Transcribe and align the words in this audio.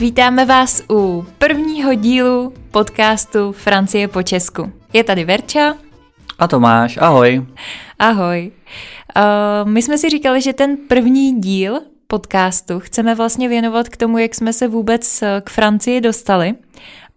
Vítáme 0.00 0.44
vás 0.44 0.82
u 0.90 1.26
prvního 1.38 1.94
dílu 1.94 2.52
podcastu 2.70 3.52
Francie 3.52 4.08
po 4.08 4.22
Česku. 4.22 4.72
Je 4.92 5.04
tady 5.04 5.24
Verča. 5.24 5.74
A 6.38 6.48
Tomáš, 6.48 6.96
ahoj. 6.96 7.46
Ahoj. 7.98 8.52
Uh, 9.16 9.70
my 9.70 9.82
jsme 9.82 9.98
si 9.98 10.10
říkali, 10.10 10.42
že 10.42 10.52
ten 10.52 10.76
první 10.88 11.40
díl 11.40 11.80
podcastu 12.06 12.80
chceme 12.80 13.14
vlastně 13.14 13.48
věnovat 13.48 13.88
k 13.88 13.96
tomu, 13.96 14.18
jak 14.18 14.34
jsme 14.34 14.52
se 14.52 14.68
vůbec 14.68 15.22
eh, 15.22 15.42
k 15.44 15.50
Francii 15.50 16.00
dostali. 16.00 16.54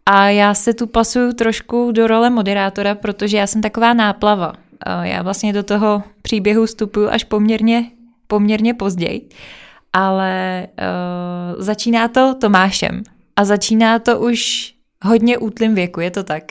A 0.05 0.29
já 0.29 0.53
se 0.53 0.73
tu 0.73 0.87
pasuju 0.87 1.33
trošku 1.33 1.91
do 1.91 2.07
role 2.07 2.29
moderátora, 2.29 2.95
protože 2.95 3.37
já 3.37 3.47
jsem 3.47 3.61
taková 3.61 3.93
náplava. 3.93 4.47
Uh, 4.49 5.03
já 5.03 5.21
vlastně 5.21 5.53
do 5.53 5.63
toho 5.63 6.03
příběhu 6.21 6.65
vstupuju 6.65 7.09
až 7.09 7.23
poměrně, 7.23 7.85
poměrně 8.27 8.73
později 8.73 9.29
ale 9.93 10.67
uh, 10.67 11.61
začíná 11.63 12.07
to 12.07 12.35
Tomášem 12.41 13.03
a 13.35 13.45
začíná 13.45 13.99
to 13.99 14.19
už 14.19 14.73
hodně 15.03 15.37
útlým 15.37 15.75
věku, 15.75 15.99
je 15.99 16.11
to 16.11 16.23
tak? 16.23 16.43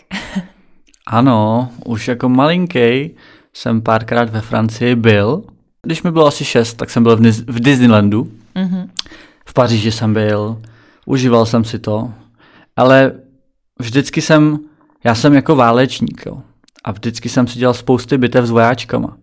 ano, 1.07 1.69
už 1.85 2.09
jako 2.09 2.29
malinký 2.29 3.11
jsem 3.53 3.83
párkrát 3.83 4.31
ve 4.31 4.41
Francii 4.41 4.95
byl. 4.95 5.43
Když 5.83 6.03
mi 6.03 6.11
bylo 6.11 6.27
asi 6.27 6.45
šest, 6.45 6.75
tak 6.75 6.91
jsem 6.91 7.03
byl 7.03 7.17
v, 7.17 7.21
v 7.47 7.61
Disneylandu. 7.61 8.33
Mm-hmm. 8.57 8.89
V 9.47 9.55
Paříži 9.55 9.93
jsem 9.93 10.13
byl, 10.13 10.63
užíval 11.07 11.47
jsem 11.47 11.65
si 11.65 11.79
to, 11.79 12.13
ale 12.77 13.13
vždycky 13.79 14.21
jsem, 14.21 14.59
já 15.05 15.15
jsem 15.15 15.35
jako 15.35 15.57
válečník, 15.57 16.23
jo. 16.27 16.43
A 16.85 16.93
vždycky 16.93 17.29
jsem 17.29 17.47
si 17.47 17.59
dělal 17.59 17.75
spousty 17.75 18.19
bitev 18.19 18.47
s 18.47 18.51
vojáčkama. 18.51 19.17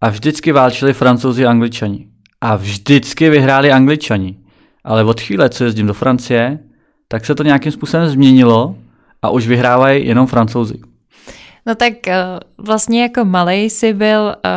A 0.00 0.08
vždycky 0.08 0.52
válčili 0.52 0.92
francouzi 0.92 1.46
a 1.46 1.50
angličani. 1.50 2.08
A 2.40 2.56
vždycky 2.56 3.30
vyhráli 3.30 3.72
angličani. 3.72 4.36
Ale 4.84 5.04
od 5.04 5.20
chvíle, 5.20 5.48
co 5.48 5.64
jezdím 5.64 5.86
do 5.86 5.94
Francie, 5.94 6.58
tak 7.08 7.26
se 7.26 7.34
to 7.34 7.42
nějakým 7.42 7.72
způsobem 7.72 8.08
změnilo 8.08 8.76
a 9.22 9.30
už 9.30 9.46
vyhrávají 9.46 10.06
jenom 10.06 10.26
francouzi. 10.26 10.74
No 11.66 11.74
tak 11.74 12.08
eh, 12.08 12.16
vlastně 12.58 13.02
jako 13.02 13.24
malej 13.24 13.70
si 13.70 13.92
byl 13.92 14.34
eh, 14.44 14.50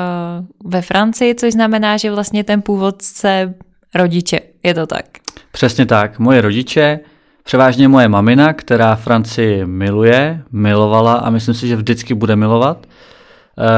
ve 0.65 0.81
Francii, 0.81 1.35
což 1.35 1.53
znamená, 1.53 1.97
že 1.97 2.11
vlastně 2.11 2.43
ten 2.43 2.61
původce 2.61 3.53
rodiče, 3.95 4.39
je 4.63 4.73
to 4.73 4.87
tak? 4.87 5.05
Přesně 5.51 5.85
tak. 5.85 6.19
Moje 6.19 6.41
rodiče, 6.41 6.99
převážně 7.43 7.87
moje 7.87 8.07
mamina, 8.07 8.53
která 8.53 8.95
Francii 8.95 9.65
miluje, 9.65 10.43
milovala 10.51 11.13
a 11.13 11.29
myslím 11.29 11.55
si, 11.55 11.67
že 11.67 11.75
vždycky 11.75 12.13
bude 12.13 12.35
milovat, 12.35 12.87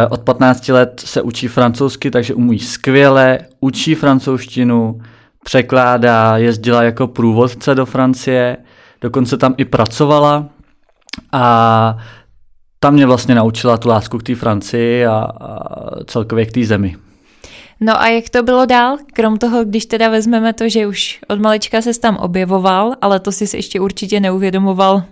od 0.10 0.22
15 0.22 0.68
let 0.70 1.04
se 1.06 1.22
učí 1.22 1.48
francouzsky, 1.48 2.12
takže 2.12 2.34
umí 2.34 2.60
skvěle, 2.60 3.40
učí 3.60 3.96
francouzštinu, 3.96 5.02
překládá, 5.44 6.38
jezdila 6.38 6.84
jako 6.84 7.08
průvodce 7.08 7.76
do 7.76 7.86
Francie, 7.86 8.58
dokonce 9.02 9.38
tam 9.38 9.54
i 9.58 9.66
pracovala 9.66 10.46
a 11.32 11.98
tam 12.80 12.94
mě 12.94 13.06
vlastně 13.06 13.36
naučila 13.36 13.78
tu 13.78 13.90
lásku 13.90 14.18
k 14.18 14.24
té 14.24 14.36
Francii 14.36 15.06
a, 15.06 15.14
a 15.14 15.60
celkově 16.06 16.46
k 16.46 16.52
té 16.52 16.66
zemi. 16.66 16.96
No 17.80 18.02
a 18.02 18.08
jak 18.08 18.30
to 18.30 18.44
bylo 18.44 18.66
dál? 18.66 18.98
Krom 19.14 19.38
toho, 19.38 19.66
když 19.66 19.86
teda 19.86 20.10
vezmeme 20.10 20.54
to, 20.54 20.70
že 20.70 20.88
už 20.88 21.20
od 21.28 21.40
malička 21.40 21.82
se 21.82 22.00
tam 22.00 22.16
objevoval, 22.16 22.94
ale 23.02 23.20
to 23.20 23.32
si 23.32 23.58
ještě 23.58 23.80
určitě 23.80 24.20
neuvědomoval 24.20 25.04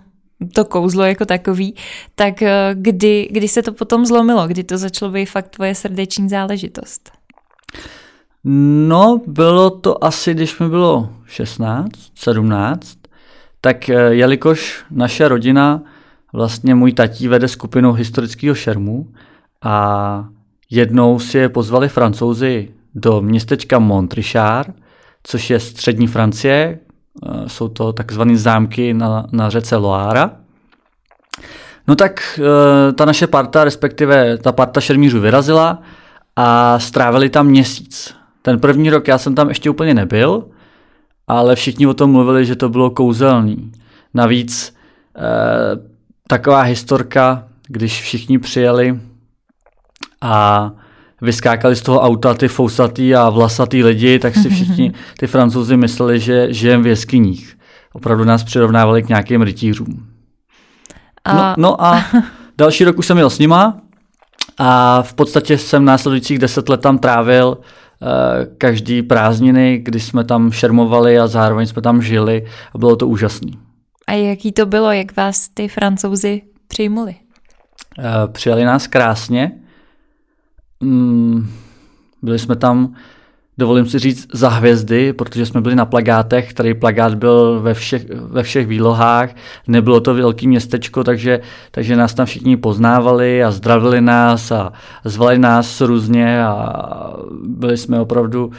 to 0.52 0.64
kouzlo 0.64 1.04
jako 1.04 1.24
takový, 1.24 1.74
tak 2.14 2.42
eh, 2.42 2.70
kdy, 2.74 3.28
kdy 3.30 3.48
se 3.48 3.62
to 3.62 3.72
potom 3.72 4.06
zlomilo, 4.06 4.48
kdy 4.48 4.64
to 4.64 4.78
začalo 4.78 5.12
být 5.12 5.26
fakt 5.26 5.48
tvoje 5.48 5.74
srdeční 5.74 6.28
záležitost? 6.28 7.10
No, 8.44 9.20
bylo 9.26 9.70
to 9.70 10.04
asi, 10.04 10.34
když 10.34 10.58
mi 10.58 10.68
bylo 10.68 11.08
16, 11.26 11.90
17, 12.14 12.98
tak 13.60 13.88
eh, 13.88 13.94
jelikož 13.94 14.84
naše 14.90 15.28
rodina, 15.28 15.82
vlastně 16.32 16.74
můj 16.74 16.92
tatí 16.92 17.28
vede 17.28 17.48
skupinu 17.48 17.92
historického 17.92 18.54
šermu 18.54 19.06
a 19.62 20.28
jednou 20.70 21.18
si 21.18 21.38
je 21.38 21.48
pozvali 21.48 21.88
francouzi 21.88 22.68
do 22.94 23.22
městečka 23.22 23.78
Montrichard, 23.78 24.74
což 25.22 25.50
je 25.50 25.60
střední 25.60 26.06
Francie, 26.06 26.78
jsou 27.46 27.68
to 27.68 27.92
takzvané 27.92 28.36
zámky 28.36 28.94
na, 28.94 29.26
na 29.32 29.50
řece 29.50 29.76
Loára. 29.76 30.30
No 31.88 31.96
tak 31.96 32.40
eh, 32.40 32.92
ta 32.92 33.04
naše 33.04 33.26
parta, 33.26 33.64
respektive 33.64 34.38
ta 34.38 34.52
parta 34.52 34.80
šermířů 34.80 35.20
vyrazila 35.20 35.82
a 36.36 36.78
strávili 36.78 37.30
tam 37.30 37.46
měsíc. 37.46 38.14
Ten 38.42 38.60
první 38.60 38.90
rok 38.90 39.08
já 39.08 39.18
jsem 39.18 39.34
tam 39.34 39.48
ještě 39.48 39.70
úplně 39.70 39.94
nebyl, 39.94 40.44
ale 41.28 41.56
všichni 41.56 41.86
o 41.86 41.94
tom 41.94 42.12
mluvili, 42.12 42.46
že 42.46 42.56
to 42.56 42.68
bylo 42.68 42.90
kouzelný. 42.90 43.72
Navíc 44.14 44.76
eh, 45.16 45.20
taková 46.28 46.62
historka, 46.62 47.44
když 47.68 48.02
všichni 48.02 48.38
přijeli 48.38 49.00
a 50.20 50.70
vyskákali 51.22 51.76
z 51.76 51.82
toho 51.82 52.00
auta 52.00 52.34
ty 52.34 52.48
fousatý 52.48 53.14
a 53.14 53.30
vlasatý 53.30 53.84
lidi, 53.84 54.18
tak 54.18 54.34
si 54.34 54.50
všichni 54.50 54.92
ty 55.18 55.26
francouzi 55.26 55.76
mysleli, 55.76 56.20
že 56.20 56.52
žijeme 56.52 56.82
v 56.82 56.86
jeskyních. 56.86 57.58
Opravdu 57.92 58.24
nás 58.24 58.44
přirovnávali 58.44 59.02
k 59.02 59.08
nějakým 59.08 59.42
rytířům. 59.42 60.06
A... 61.24 61.34
No, 61.34 61.54
no 61.56 61.84
a 61.84 62.04
další 62.58 62.84
rok 62.84 62.98
už 62.98 63.06
jsem 63.06 63.18
jel 63.18 63.30
s 63.30 63.38
nima 63.38 63.80
a 64.58 65.02
v 65.02 65.14
podstatě 65.14 65.58
jsem 65.58 65.84
následujících 65.84 66.38
deset 66.38 66.68
let 66.68 66.80
tam 66.80 66.98
trávil 66.98 67.58
uh, 67.58 68.08
každý 68.58 69.02
prázdniny, 69.02 69.78
kdy 69.82 70.00
jsme 70.00 70.24
tam 70.24 70.52
šermovali 70.52 71.18
a 71.18 71.26
zároveň 71.26 71.66
jsme 71.66 71.82
tam 71.82 72.02
žili 72.02 72.46
a 72.74 72.78
bylo 72.78 72.96
to 72.96 73.08
úžasné. 73.08 73.52
A 74.06 74.12
jaký 74.12 74.52
to 74.52 74.66
bylo, 74.66 74.92
jak 74.92 75.16
vás 75.16 75.48
ty 75.48 75.68
francouzi 75.68 76.42
přijmuli? 76.68 77.14
Uh, 77.98 78.32
přijali 78.32 78.64
nás 78.64 78.86
krásně, 78.86 79.52
mm, 80.82 81.48
byli 82.22 82.38
jsme 82.38 82.56
tam, 82.56 82.94
dovolím 83.58 83.86
si 83.86 83.98
říct, 83.98 84.26
za 84.32 84.48
hvězdy, 84.48 85.12
protože 85.12 85.46
jsme 85.46 85.60
byli 85.60 85.76
na 85.76 85.86
plagátech, 85.86 86.50
který 86.50 86.74
plagát 86.74 87.14
byl 87.14 87.60
ve 87.60 87.74
všech, 87.74 88.06
ve 88.10 88.42
všech 88.42 88.66
výlohách, 88.66 89.30
nebylo 89.66 90.00
to 90.00 90.14
velké 90.14 90.48
městečko, 90.48 91.04
takže, 91.04 91.40
takže 91.70 91.96
nás 91.96 92.14
tam 92.14 92.26
všichni 92.26 92.56
poznávali 92.56 93.44
a 93.44 93.50
zdravili 93.50 94.00
nás 94.00 94.52
a 94.52 94.72
zvali 95.04 95.38
nás 95.38 95.80
různě 95.80 96.44
a 96.44 96.72
byli 97.44 97.76
jsme 97.76 98.00
opravdu 98.00 98.50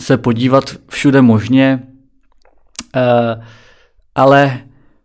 se 0.00 0.16
podívat 0.16 0.64
všude 0.88 1.22
možně, 1.22 1.82
uh, 2.96 3.42
ale 4.14 4.58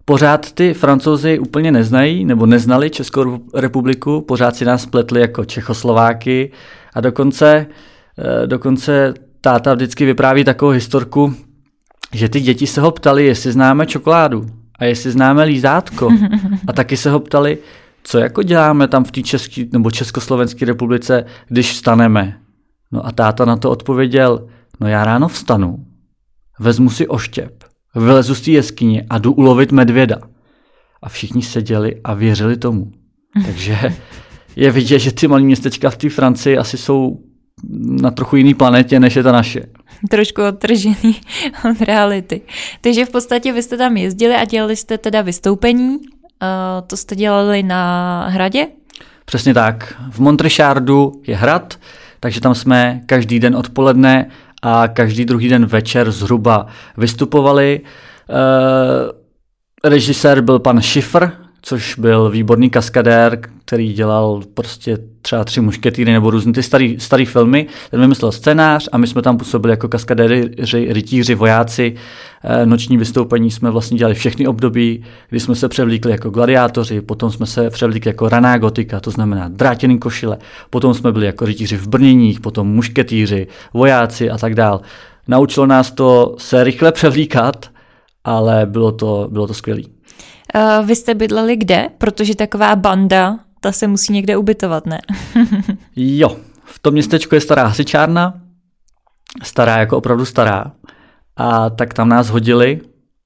pořád 0.06 0.52
ty 0.52 0.74
francouzi 0.74 1.40
úplně 1.40 1.72
neznají 1.72 2.26
nebo 2.26 2.46
neznali 2.46 2.90
Českou 2.90 3.40
republiku, 3.54 4.22
pořád 4.22 4.56
si 4.56 4.66
nás 4.66 4.86
pletli 4.86 5.22
jako 5.22 5.46
Čechoslováky 5.46 6.52
a 6.94 7.02
dokonce, 7.02 7.66
eh, 8.20 8.48
dokonce 8.48 9.14
táta 9.42 9.74
vždycky 9.74 10.06
vypráví 10.06 10.44
takovou 10.44 10.72
historku, 10.72 11.36
že 12.14 12.30
ty 12.30 12.42
děti 12.42 12.68
se 12.68 12.82
ho 12.82 12.92
ptali, 12.92 13.26
jestli 13.26 13.52
známe 13.52 13.86
čokoládu 13.86 14.46
a 14.80 14.86
jestli 14.86 15.12
známe 15.12 15.44
lízátko. 15.44 16.10
A 16.68 16.74
taky 16.74 16.98
se 16.98 17.12
ho 17.12 17.20
ptali, 17.20 17.58
co 18.04 18.20
jako 18.20 18.44
děláme 18.44 18.88
tam 18.88 19.04
v 19.04 19.12
té 19.12 19.22
České 19.22 19.66
nebo 19.72 19.92
Československé 19.92 20.66
republice, 20.66 21.26
když 21.48 21.72
vstaneme. 21.72 22.38
No 22.92 23.06
a 23.06 23.12
táta 23.12 23.46
na 23.46 23.58
to 23.58 23.72
odpověděl, 23.72 24.48
no 24.80 24.88
já 24.88 25.06
ráno 25.06 25.28
vstanu, 25.28 25.86
vezmu 26.60 26.90
si 26.90 27.08
oštěp 27.08 27.71
vylezu 27.96 28.36
z 28.36 28.42
té 28.42 28.52
jeskyně 28.52 29.06
a 29.10 29.18
jdu 29.18 29.34
ulovit 29.34 29.72
medvěda. 29.72 30.18
A 31.02 31.10
všichni 31.10 31.42
seděli 31.42 31.96
a 32.04 32.14
věřili 32.14 32.58
tomu. 32.58 32.92
Takže 33.46 33.78
je 34.56 34.72
vidět, 34.72 35.00
že 35.00 35.12
ty 35.12 35.28
malé 35.28 35.42
městečka 35.42 35.90
v 35.90 35.98
té 35.98 36.10
Francii 36.10 36.58
asi 36.58 36.78
jsou 36.78 37.20
na 38.02 38.12
trochu 38.12 38.36
jiný 38.36 38.54
planetě, 38.54 39.00
než 39.00 39.16
je 39.16 39.24
ta 39.24 39.32
naše. 39.32 39.62
Trošku 40.10 40.42
odtržený 40.44 41.22
od 41.70 41.82
reality. 41.82 42.42
Takže 42.82 43.06
v 43.06 43.10
podstatě 43.10 43.54
vy 43.54 43.64
jste 43.64 43.78
tam 43.78 43.98
jezdili 43.98 44.36
a 44.36 44.46
dělali 44.46 44.76
jste 44.76 44.98
teda 44.98 45.22
vystoupení. 45.22 45.90
Uh, 45.98 46.88
to 46.88 46.98
jste 46.98 47.16
dělali 47.16 47.64
na 47.64 48.26
hradě? 48.28 48.68
Přesně 49.26 49.54
tak. 49.54 50.02
V 50.12 50.20
Montrechardu 50.20 51.12
je 51.28 51.36
hrad, 51.36 51.80
takže 52.20 52.42
tam 52.42 52.56
jsme 52.56 53.02
každý 53.06 53.40
den 53.40 53.56
odpoledne 53.56 54.30
a 54.62 54.88
každý 54.88 55.26
druhý 55.26 55.50
den 55.50 55.66
večer 55.66 56.12
zhruba 56.12 56.68
vystupovali. 56.98 57.82
E, 59.84 59.90
režisér 59.90 60.42
byl 60.42 60.60
pan 60.60 60.82
Schiffer, 60.82 61.32
což 61.62 61.96
byl 61.96 62.30
výborný 62.30 62.70
kaskadér, 62.70 63.40
který 63.66 63.94
dělal 63.94 64.42
prostě 64.54 64.98
třeba 65.22 65.44
tři 65.44 65.62
mušketýry 65.62 66.14
nebo 66.14 66.30
různé 66.30 66.54
ty 66.54 66.64
starý, 66.64 67.00
starý 67.00 67.26
filmy. 67.26 67.68
Ten 67.92 68.02
vymyslel 68.02 68.32
scénář 68.32 68.90
a 68.92 68.98
my 68.98 69.08
jsme 69.08 69.22
tam 69.22 69.38
působili 69.38 69.74
jako 69.74 69.88
kaskadéry, 69.88 70.50
rytíři, 70.90 71.36
vojáci. 71.36 71.96
Eh, 72.44 72.66
noční 72.66 72.98
vystoupení 72.98 73.52
jsme 73.52 73.72
vlastně 73.72 73.98
dělali 73.98 74.16
všechny 74.16 74.48
období, 74.48 75.04
kdy 75.30 75.40
jsme 75.40 75.56
se 75.56 75.70
převlíkli 75.70 76.12
jako 76.12 76.30
gladiátoři, 76.30 77.02
potom 77.02 77.32
jsme 77.32 77.46
se 77.46 77.70
převlíkli 77.70 78.10
jako 78.10 78.30
raná 78.30 78.58
gotika, 78.58 79.00
to 79.00 79.12
znamená 79.12 79.48
drátěný 79.48 80.00
košile, 80.00 80.38
potom 80.70 80.94
jsme 80.94 81.12
byli 81.12 81.26
jako 81.26 81.46
rytíři 81.46 81.78
v 81.78 81.88
brněních, 81.88 82.40
potom 82.40 82.68
mušketýři, 82.68 83.48
vojáci 83.74 84.30
a 84.30 84.38
tak 84.38 84.56
dál. 84.56 84.82
Naučilo 85.28 85.66
nás 85.66 85.92
to 85.92 86.36
se 86.38 86.64
rychle 86.64 86.92
převlíkat 86.92 87.72
ale 88.24 88.66
bylo 88.66 88.92
to, 88.92 89.28
bylo 89.32 89.48
to 89.48 89.54
skvělé. 89.54 89.82
Uh, 90.56 90.86
vy 90.86 90.96
jste 90.96 91.16
bydleli 91.16 91.56
kde? 91.56 91.88
Protože 91.98 92.36
taková 92.36 92.76
banda, 92.76 93.40
ta 93.62 93.72
se 93.72 93.88
musí 93.88 94.14
někde 94.14 94.38
ubytovat, 94.38 94.86
ne? 94.86 95.00
jo, 95.96 96.38
v 96.66 96.80
tom 96.80 96.94
městečku 96.94 97.36
je 97.36 97.42
stará 97.42 97.66
hasičárna, 97.66 98.34
stará 99.44 99.78
jako 99.78 99.98
opravdu 99.98 100.26
stará. 100.26 100.72
A 101.38 101.70
tak 101.70 101.94
tam 101.94 102.10
nás 102.10 102.30
hodili. 102.30 102.82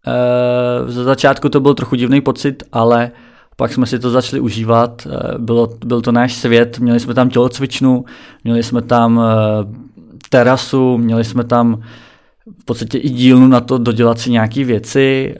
E, 0.08 0.92
ze 0.92 1.04
začátku 1.04 1.50
to 1.50 1.60
byl 1.60 1.74
trochu 1.74 1.96
divný 1.96 2.22
pocit, 2.22 2.64
ale 2.72 3.12
pak 3.56 3.74
jsme 3.74 3.86
si 3.86 4.00
to 4.00 4.10
začali 4.10 4.40
užívat. 4.40 5.08
E, 5.08 5.38
bylo, 5.38 5.78
byl 5.86 6.02
to 6.02 6.12
náš 6.12 6.34
svět, 6.34 6.80
měli 6.80 7.00
jsme 7.00 7.14
tam 7.14 7.30
tělocvičnu, 7.30 8.06
měli 8.44 8.64
jsme 8.64 8.82
tam 8.82 9.20
e, 9.20 9.24
terasu, 10.30 10.98
měli 10.98 11.24
jsme 11.24 11.44
tam 11.44 11.82
v 12.62 12.66
podstatě 12.66 12.98
i 12.98 13.10
dílnu 13.10 13.48
na 13.48 13.62
to 13.62 13.78
dodělat 13.78 14.20
si 14.20 14.32
nějaké 14.32 14.64
věci. 14.64 15.36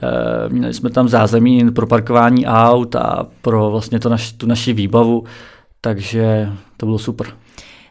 Měli 0.48 0.74
jsme 0.74 0.90
tam 0.90 1.08
zázemí 1.08 1.70
pro 1.70 1.86
parkování 1.86 2.46
aut 2.46 2.96
a 2.96 3.26
pro 3.42 3.70
vlastně 3.70 4.00
to 4.00 4.08
naš, 4.08 4.32
tu 4.32 4.46
naši 4.46 4.72
výbavu, 4.72 5.24
takže 5.80 6.48
to 6.76 6.86
bylo 6.86 6.98
super. 6.98 7.26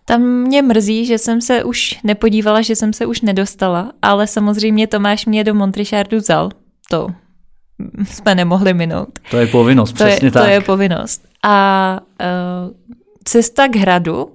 Tam 0.06 0.22
mě 0.22 0.62
mrzí, 0.62 1.06
že 1.06 1.18
jsem 1.18 1.42
se 1.42 1.64
už 1.64 2.00
nepodívala, 2.04 2.62
že 2.62 2.76
jsem 2.76 2.94
se 2.94 3.06
už 3.06 3.22
nedostala, 3.22 3.92
ale 4.02 4.28
samozřejmě 4.28 4.88
Tomáš 4.88 5.26
mě 5.26 5.44
do 5.44 5.54
Montrishardu 5.54 6.18
vzal. 6.18 6.50
To 6.90 7.08
jsme 8.06 8.36
nemohli 8.36 8.74
minout. 8.74 9.20
To 9.32 9.38
je 9.38 9.48
povinnost, 9.48 9.92
to 9.92 9.96
přesně 9.96 10.28
je, 10.28 10.32
tak. 10.32 10.44
To 10.44 10.50
je 10.50 10.62
povinnost. 10.62 11.28
A 11.44 12.00
uh, 12.22 12.74
cesta 13.24 13.68
k 13.68 13.76
hradu 13.76 14.28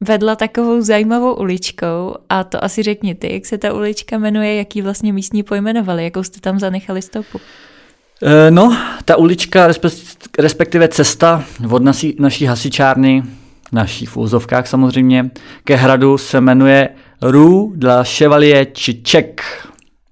vedla 0.00 0.36
takovou 0.36 0.80
zajímavou 0.80 1.34
uličkou 1.34 2.14
a 2.28 2.44
to 2.44 2.64
asi 2.64 2.82
řekni 2.82 3.14
ty, 3.14 3.32
jak 3.32 3.46
se 3.46 3.58
ta 3.58 3.72
ulička 3.72 4.18
jmenuje, 4.18 4.54
jaký 4.54 4.82
vlastně 4.82 5.12
místní 5.12 5.42
pojmenovali, 5.42 6.04
jakou 6.04 6.22
jste 6.22 6.40
tam 6.40 6.58
zanechali 6.58 7.02
stopu. 7.02 7.40
E, 8.22 8.50
no, 8.50 8.76
ta 9.04 9.16
ulička, 9.16 9.68
respektive 10.38 10.88
cesta 10.88 11.44
od 11.70 11.82
naší, 11.82 12.16
naší 12.18 12.44
hasičárny 12.44 13.22
naší 13.72 14.06
v 14.06 14.16
úzovkách 14.16 14.66
samozřejmě, 14.66 15.30
ke 15.64 15.76
hradu 15.76 16.18
se 16.18 16.40
jmenuje 16.40 16.88
Rue 17.22 17.76
de 17.76 17.88
la 17.88 18.04
Chevalier 18.04 18.66
Čiček. 18.72 19.42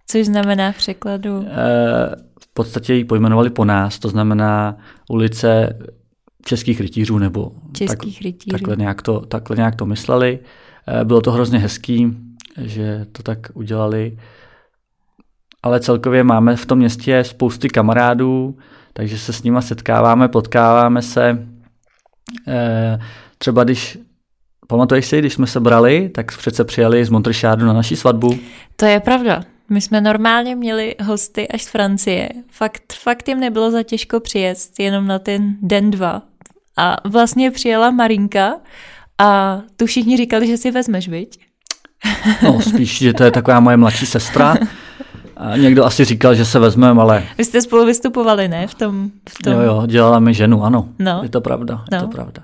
Což 0.06 0.26
znamená 0.26 0.72
v 0.72 0.76
překladu? 0.76 1.46
E, 1.46 2.16
v 2.40 2.54
podstatě 2.54 2.94
ji 2.94 3.04
pojmenovali 3.04 3.50
po 3.50 3.64
nás, 3.64 3.98
to 3.98 4.08
znamená 4.08 4.76
ulice 5.10 5.78
českých 6.44 6.80
rytířů, 6.80 7.18
nebo 7.18 7.52
českých 7.72 8.18
tak, 8.18 8.24
rytířů. 8.24 8.50
Takhle, 8.50 8.76
nějak 8.76 9.02
to, 9.02 9.20
takhle 9.20 9.56
nějak 9.56 9.76
to 9.76 9.86
mysleli. 9.86 10.38
E, 11.00 11.04
bylo 11.04 11.20
to 11.20 11.32
hrozně 11.32 11.58
hezký, 11.58 12.16
že 12.58 13.06
to 13.12 13.22
tak 13.22 13.38
udělali. 13.54 14.18
Ale 15.62 15.80
celkově 15.80 16.24
máme 16.24 16.56
v 16.56 16.66
tom 16.66 16.78
městě 16.78 17.24
spousty 17.24 17.68
kamarádů, 17.68 18.58
takže 18.92 19.18
se 19.18 19.32
s 19.32 19.42
nima 19.42 19.60
setkáváme, 19.60 20.28
potkáváme 20.28 21.02
se. 21.02 21.46
E, 22.48 22.98
Třeba 23.38 23.64
když 23.64 23.98
Pamatuješ 24.66 25.06
si, 25.06 25.18
když 25.18 25.32
jsme 25.32 25.46
se 25.46 25.60
brali, 25.60 26.08
tak 26.08 26.38
přece 26.38 26.64
přijeli 26.64 27.04
z 27.04 27.10
Montrechalu 27.10 27.66
na 27.66 27.72
naší 27.72 27.96
svatbu. 27.96 28.38
To 28.76 28.86
je 28.86 29.00
pravda. 29.00 29.42
My 29.70 29.80
jsme 29.80 30.00
normálně 30.00 30.56
měli 30.56 30.94
hosty 31.02 31.48
až 31.48 31.62
z 31.62 31.68
Francie. 31.68 32.28
Fakt, 32.50 32.92
fakt 32.92 33.28
jim 33.28 33.40
nebylo 33.40 33.70
za 33.70 33.82
těžko 33.82 34.20
přijet, 34.20 34.58
jenom 34.78 35.06
na 35.06 35.18
ten 35.18 35.56
den 35.62 35.90
dva. 35.90 36.22
A 36.76 36.96
vlastně 37.04 37.50
přijela 37.50 37.90
Marinka 37.90 38.54
a 39.18 39.60
tu 39.76 39.86
všichni 39.86 40.16
říkali, 40.16 40.46
že 40.46 40.56
si 40.56 40.70
vezmeš, 40.70 41.08
viď? 41.08 41.38
No, 42.42 42.60
spíš, 42.60 42.98
že 42.98 43.12
to 43.12 43.24
je 43.24 43.30
taková 43.30 43.60
moje 43.60 43.76
mladší 43.76 44.06
sestra. 44.06 44.56
A 45.36 45.56
někdo 45.56 45.84
asi 45.84 46.04
říkal, 46.04 46.34
že 46.34 46.44
se 46.44 46.58
vezmeme, 46.58 47.00
ale... 47.00 47.24
Vy 47.38 47.44
jste 47.44 47.62
spolu 47.62 47.86
vystupovali, 47.86 48.48
ne? 48.48 48.66
V 48.66 48.74
tom, 48.74 49.10
v 49.28 49.42
tom... 49.42 49.52
Jo, 49.52 49.60
jo, 49.60 49.82
dělala 49.86 50.18
mi 50.18 50.34
ženu, 50.34 50.64
ano. 50.64 50.88
No. 50.98 51.20
Je 51.22 51.28
to 51.28 51.40
pravda, 51.40 51.84
no. 51.92 51.96
je 51.96 52.02
to 52.02 52.08
pravda. 52.08 52.42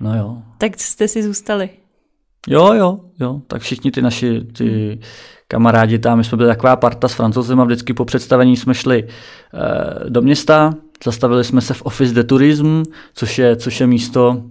No 0.00 0.16
jo. 0.16 0.42
Tak 0.58 0.80
jste 0.80 1.08
si 1.08 1.22
zůstali. 1.22 1.70
Jo, 2.48 2.72
jo, 2.72 2.98
jo. 3.20 3.40
Tak 3.46 3.62
všichni 3.62 3.90
ty 3.90 4.02
naši 4.02 4.40
ty 4.40 4.98
kamarádi 5.48 5.98
tam, 5.98 6.18
my 6.18 6.24
jsme 6.24 6.36
byli 6.36 6.48
taková 6.48 6.76
parta 6.76 7.08
s 7.08 7.14
francouzem 7.14 7.60
a 7.60 7.64
vždycky 7.64 7.94
po 7.94 8.04
představení 8.04 8.56
jsme 8.56 8.74
šli 8.74 9.04
eh, 9.08 10.10
do 10.10 10.22
města, 10.22 10.74
zastavili 11.04 11.44
jsme 11.44 11.60
se 11.60 11.74
v 11.74 11.82
Office 11.82 12.14
de 12.14 12.24
Tourisme, 12.24 12.82
což 13.14 13.38
je, 13.38 13.56
což 13.56 13.80
je 13.80 13.86
místo, 13.86 14.42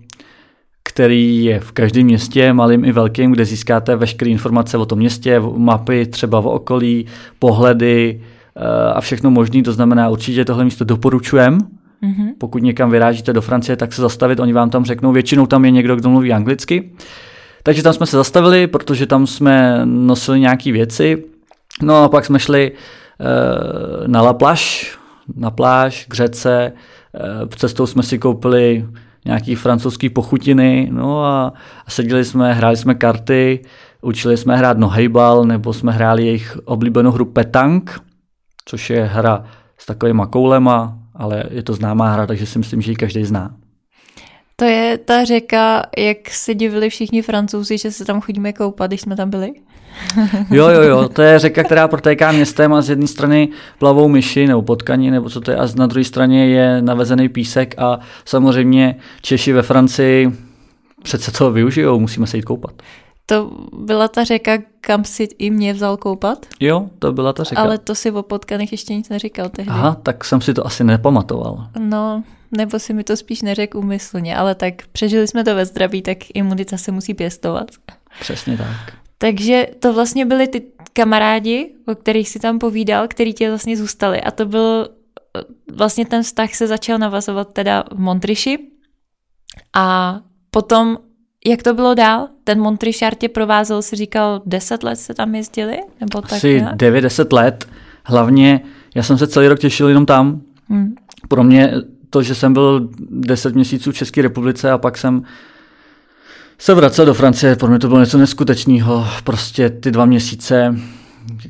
který 0.83 1.43
je 1.43 1.59
v 1.59 1.71
každém 1.71 2.03
městě, 2.03 2.53
malým 2.53 2.85
i 2.85 2.91
velkým, 2.91 3.31
kde 3.31 3.45
získáte 3.45 3.95
veškeré 3.95 4.31
informace 4.31 4.77
o 4.77 4.85
tom 4.85 4.99
městě, 4.99 5.41
mapy 5.55 6.05
třeba 6.05 6.39
o 6.39 6.51
okolí, 6.51 7.05
pohledy 7.39 8.21
eh, 8.55 8.93
a 8.93 9.01
všechno 9.01 9.31
možné. 9.31 9.63
To 9.63 9.73
znamená, 9.73 10.09
určitě 10.09 10.45
tohle 10.45 10.63
místo 10.63 10.85
doporučujem. 10.85 11.57
Mm-hmm. 11.57 12.33
Pokud 12.37 12.63
někam 12.63 12.91
vyrážíte 12.91 13.33
do 13.33 13.41
Francie, 13.41 13.75
tak 13.75 13.93
se 13.93 14.01
zastavit, 14.01 14.39
oni 14.39 14.53
vám 14.53 14.69
tam 14.69 14.85
řeknou, 14.85 15.11
většinou 15.11 15.45
tam 15.45 15.65
je 15.65 15.71
někdo, 15.71 15.95
kdo 15.95 16.09
mluví 16.09 16.33
anglicky. 16.33 16.91
Takže 17.63 17.83
tam 17.83 17.93
jsme 17.93 18.05
se 18.05 18.17
zastavili, 18.17 18.67
protože 18.67 19.05
tam 19.05 19.27
jsme 19.27 19.81
nosili 19.85 20.39
nějaké 20.39 20.71
věci. 20.71 21.23
No 21.81 22.03
a 22.03 22.09
pak 22.09 22.25
jsme 22.25 22.39
šli 22.39 22.71
e, 22.71 24.07
na 24.07 24.21
La 24.21 24.33
Plage, 24.33 24.85
na 25.35 25.51
pláž, 25.51 26.05
k 26.09 26.13
řece. 26.13 26.53
E, 26.63 27.55
cestou 27.55 27.87
jsme 27.87 28.03
si 28.03 28.19
koupili 28.19 28.85
nějaký 29.25 29.55
francouzský 29.55 30.09
pochutiny, 30.09 30.89
no 30.91 31.25
a, 31.25 31.53
a 31.85 31.91
seděli 31.91 32.25
jsme, 32.25 32.53
hráli 32.53 32.77
jsme 32.77 32.95
karty, 32.95 33.59
učili 34.01 34.37
jsme 34.37 34.57
hrát 34.57 34.77
nohejbal, 34.77 35.45
nebo 35.45 35.73
jsme 35.73 35.91
hráli 35.91 36.25
jejich 36.25 36.57
oblíbenou 36.65 37.11
hru 37.11 37.25
Petang, 37.25 38.01
což 38.65 38.89
je 38.89 39.03
hra 39.03 39.45
s 39.77 39.85
takovýma 39.85 40.27
koulema, 40.27 40.97
ale 41.15 41.43
je 41.51 41.63
to 41.63 41.73
známá 41.73 42.13
hra, 42.13 42.27
takže 42.27 42.45
si 42.45 42.59
myslím, 42.59 42.81
že 42.81 42.91
ji 42.91 42.95
každý 42.95 43.25
zná. 43.25 43.55
To 44.55 44.65
je 44.65 44.97
ta 44.97 45.23
řeka, 45.23 45.83
jak 45.97 46.29
se 46.29 46.55
divili 46.55 46.89
všichni 46.89 47.21
francouzi, 47.21 47.77
že 47.77 47.91
se 47.91 48.05
tam 48.05 48.21
chodíme 48.21 48.53
koupat, 48.53 48.89
když 48.89 49.01
jsme 49.01 49.15
tam 49.15 49.29
byli? 49.29 49.53
jo, 50.51 50.69
jo, 50.69 50.81
jo, 50.81 51.09
to 51.09 51.21
je 51.21 51.39
řeka, 51.39 51.63
která 51.63 51.87
protéká 51.87 52.31
městem 52.31 52.73
a 52.73 52.81
z 52.81 52.89
jedné 52.89 53.07
strany 53.07 53.49
plavou 53.79 54.07
myši 54.07 54.47
nebo 54.47 54.61
potkaní, 54.61 55.11
nebo 55.11 55.29
co 55.29 55.41
to 55.41 55.51
je, 55.51 55.57
a 55.57 55.67
na 55.75 55.87
druhé 55.87 56.03
straně 56.03 56.47
je 56.47 56.81
navezený 56.81 57.29
písek 57.29 57.75
a 57.77 57.99
samozřejmě 58.25 58.95
Češi 59.21 59.53
ve 59.53 59.61
Francii 59.61 60.31
přece 61.03 61.31
to 61.31 61.51
využijou, 61.51 61.99
musíme 61.99 62.27
se 62.27 62.37
jít 62.37 62.43
koupat. 62.43 62.73
To 63.25 63.51
byla 63.73 64.07
ta 64.07 64.23
řeka, 64.23 64.57
kam 64.81 65.03
si 65.05 65.27
i 65.37 65.49
mě 65.49 65.73
vzal 65.73 65.97
koupat? 65.97 66.45
Jo, 66.59 66.89
to 66.99 67.13
byla 67.13 67.33
ta 67.33 67.43
řeka. 67.43 67.61
Ale 67.61 67.77
to 67.77 67.95
si 67.95 68.11
o 68.11 68.23
potkaných 68.23 68.71
ještě 68.71 68.93
nic 68.93 69.09
neříkal 69.09 69.49
tehdy. 69.49 69.71
Aha, 69.71 69.95
tak 70.03 70.25
jsem 70.25 70.41
si 70.41 70.53
to 70.53 70.65
asi 70.67 70.83
nepamatoval. 70.83 71.67
No, 71.79 72.23
nebo 72.51 72.79
si 72.79 72.93
mi 72.93 73.03
to 73.03 73.17
spíš 73.17 73.41
neřekl 73.41 73.77
úmyslně, 73.77 74.37
ale 74.37 74.55
tak 74.55 74.73
přežili 74.91 75.27
jsme 75.27 75.43
to 75.43 75.55
ve 75.55 75.65
zdraví, 75.65 76.01
tak 76.01 76.17
imunita 76.33 76.77
se 76.77 76.91
musí 76.91 77.13
pěstovat. 77.13 77.71
Přesně 78.19 78.57
tak. 78.57 78.93
Takže 79.21 79.67
to 79.79 79.93
vlastně 79.93 80.25
byli 80.25 80.47
ty 80.47 80.61
kamarádi, 80.93 81.75
o 81.87 81.95
kterých 81.95 82.29
si 82.29 82.39
tam 82.39 82.59
povídal, 82.59 83.07
který 83.07 83.33
ti 83.33 83.47
vlastně 83.47 83.77
zůstali. 83.77 84.21
A 84.21 84.31
to 84.31 84.45
byl, 84.45 84.89
vlastně 85.73 86.05
ten 86.05 86.23
vztah 86.23 86.53
se 86.53 86.67
začal 86.67 86.97
navazovat 86.97 87.53
teda 87.53 87.83
v 87.91 87.99
Montriši. 87.99 88.59
A 89.75 90.19
potom 90.51 90.97
jak 91.45 91.63
to 91.63 91.73
bylo 91.73 91.93
dál? 91.93 92.27
Ten 92.43 92.61
Montrichard 92.61 93.17
tě 93.17 93.29
provázel, 93.29 93.81
si 93.81 93.95
říkal, 93.95 94.41
10 94.45 94.83
let 94.83 94.95
se 94.95 95.13
tam 95.13 95.35
jezdili? 95.35 95.77
Nebo 95.99 96.21
tak 96.21 96.31
Asi 96.31 96.61
9-10 96.61 97.33
let. 97.33 97.67
Hlavně 98.05 98.61
já 98.95 99.03
jsem 99.03 99.17
se 99.17 99.27
celý 99.27 99.47
rok 99.47 99.59
těšil 99.59 99.87
jenom 99.87 100.05
tam. 100.05 100.41
Hmm. 100.69 100.95
Pro 101.27 101.43
mě 101.43 101.73
to, 102.09 102.23
že 102.23 102.35
jsem 102.35 102.53
byl 102.53 102.89
10 103.09 103.55
měsíců 103.55 103.91
v 103.91 103.95
České 103.95 104.21
republice 104.21 104.71
a 104.71 104.77
pak 104.77 104.97
jsem 104.97 105.23
se 106.61 106.73
vracel 106.73 107.05
do 107.05 107.13
Francie, 107.13 107.55
pro 107.55 107.67
mě 107.67 107.79
to 107.79 107.87
bylo 107.87 107.99
něco 107.99 108.17
neskutečného. 108.17 109.07
Prostě 109.23 109.69
ty 109.69 109.91
dva 109.91 110.05
měsíce, 110.05 110.75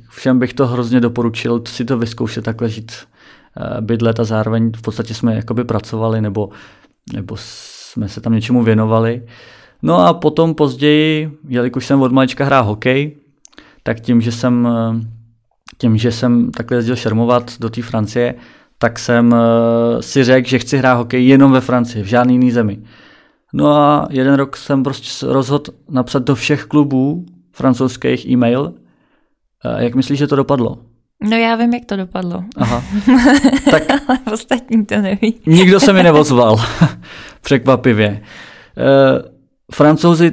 všem 0.10 0.40
bych 0.40 0.54
to 0.54 0.68
hrozně 0.68 1.00
doporučil 1.00 1.62
si 1.68 1.86
to 1.86 1.98
vyzkoušet 1.98 2.46
takhle 2.46 2.70
žít 2.70 2.92
eh, 2.92 3.82
bydlet 3.82 4.20
a 4.20 4.24
zároveň 4.24 4.72
v 4.78 4.82
podstatě 4.82 5.14
jsme 5.14 5.36
jakoby 5.36 5.64
pracovali 5.64 6.22
nebo, 6.22 6.50
nebo 7.14 7.36
jsme 7.38 8.10
se 8.10 8.22
tam 8.22 8.34
něčemu 8.34 8.64
věnovali. 8.64 9.24
No 9.82 10.08
a 10.08 10.14
potom 10.14 10.56
později, 10.56 11.32
jelikož 11.48 11.86
jsem 11.86 12.02
od 12.02 12.12
malička 12.12 12.46
hrál 12.46 12.64
hokej, 12.64 13.16
tak 13.84 14.00
tím, 14.00 14.22
že 14.22 14.32
jsem, 14.32 14.68
eh, 14.68 15.06
tím, 15.78 15.98
že 15.98 16.12
jsem 16.12 16.52
takhle 16.52 16.78
jezdil 16.78 16.96
šermovat 16.96 17.52
do 17.60 17.70
té 17.70 17.82
Francie, 17.82 18.36
tak 18.78 19.00
jsem 19.00 19.36
eh, 19.36 20.02
si 20.02 20.24
řekl, 20.24 20.48
že 20.48 20.60
chci 20.60 20.78
hrát 20.78 20.96
hokej 20.96 21.28
jenom 21.28 21.52
ve 21.52 21.62
Francii, 21.62 22.04
v 22.04 22.08
žádný 22.08 22.34
jiný 22.34 22.52
zemi. 22.52 22.80
No 23.54 23.74
a 23.76 24.08
jeden 24.10 24.34
rok 24.34 24.58
jsem 24.58 24.84
prostě 24.84 25.26
rozhodl 25.26 25.74
napsat 25.90 26.24
do 26.24 26.36
všech 26.36 26.66
klubů 26.66 27.26
francouzských 27.52 28.30
e-mail. 28.30 28.74
Jak 29.78 29.96
myslíš, 29.96 30.20
že 30.20 30.28
to 30.28 30.36
dopadlo? 30.36 30.78
No 31.30 31.38
já 31.38 31.56
vím, 31.56 31.74
jak 31.74 31.86
to 31.86 31.96
dopadlo. 31.96 32.44
Aha. 32.58 32.84
Tak 33.72 33.84
Ale 34.08 34.20
ostatní 34.34 34.86
to 34.86 34.98
neví. 35.02 35.36
Nikdo 35.46 35.80
se 35.80 35.94
mi 35.94 36.04
nevozval. 36.04 36.58
Překvapivě. 37.42 38.22
Francouzi 39.74 40.32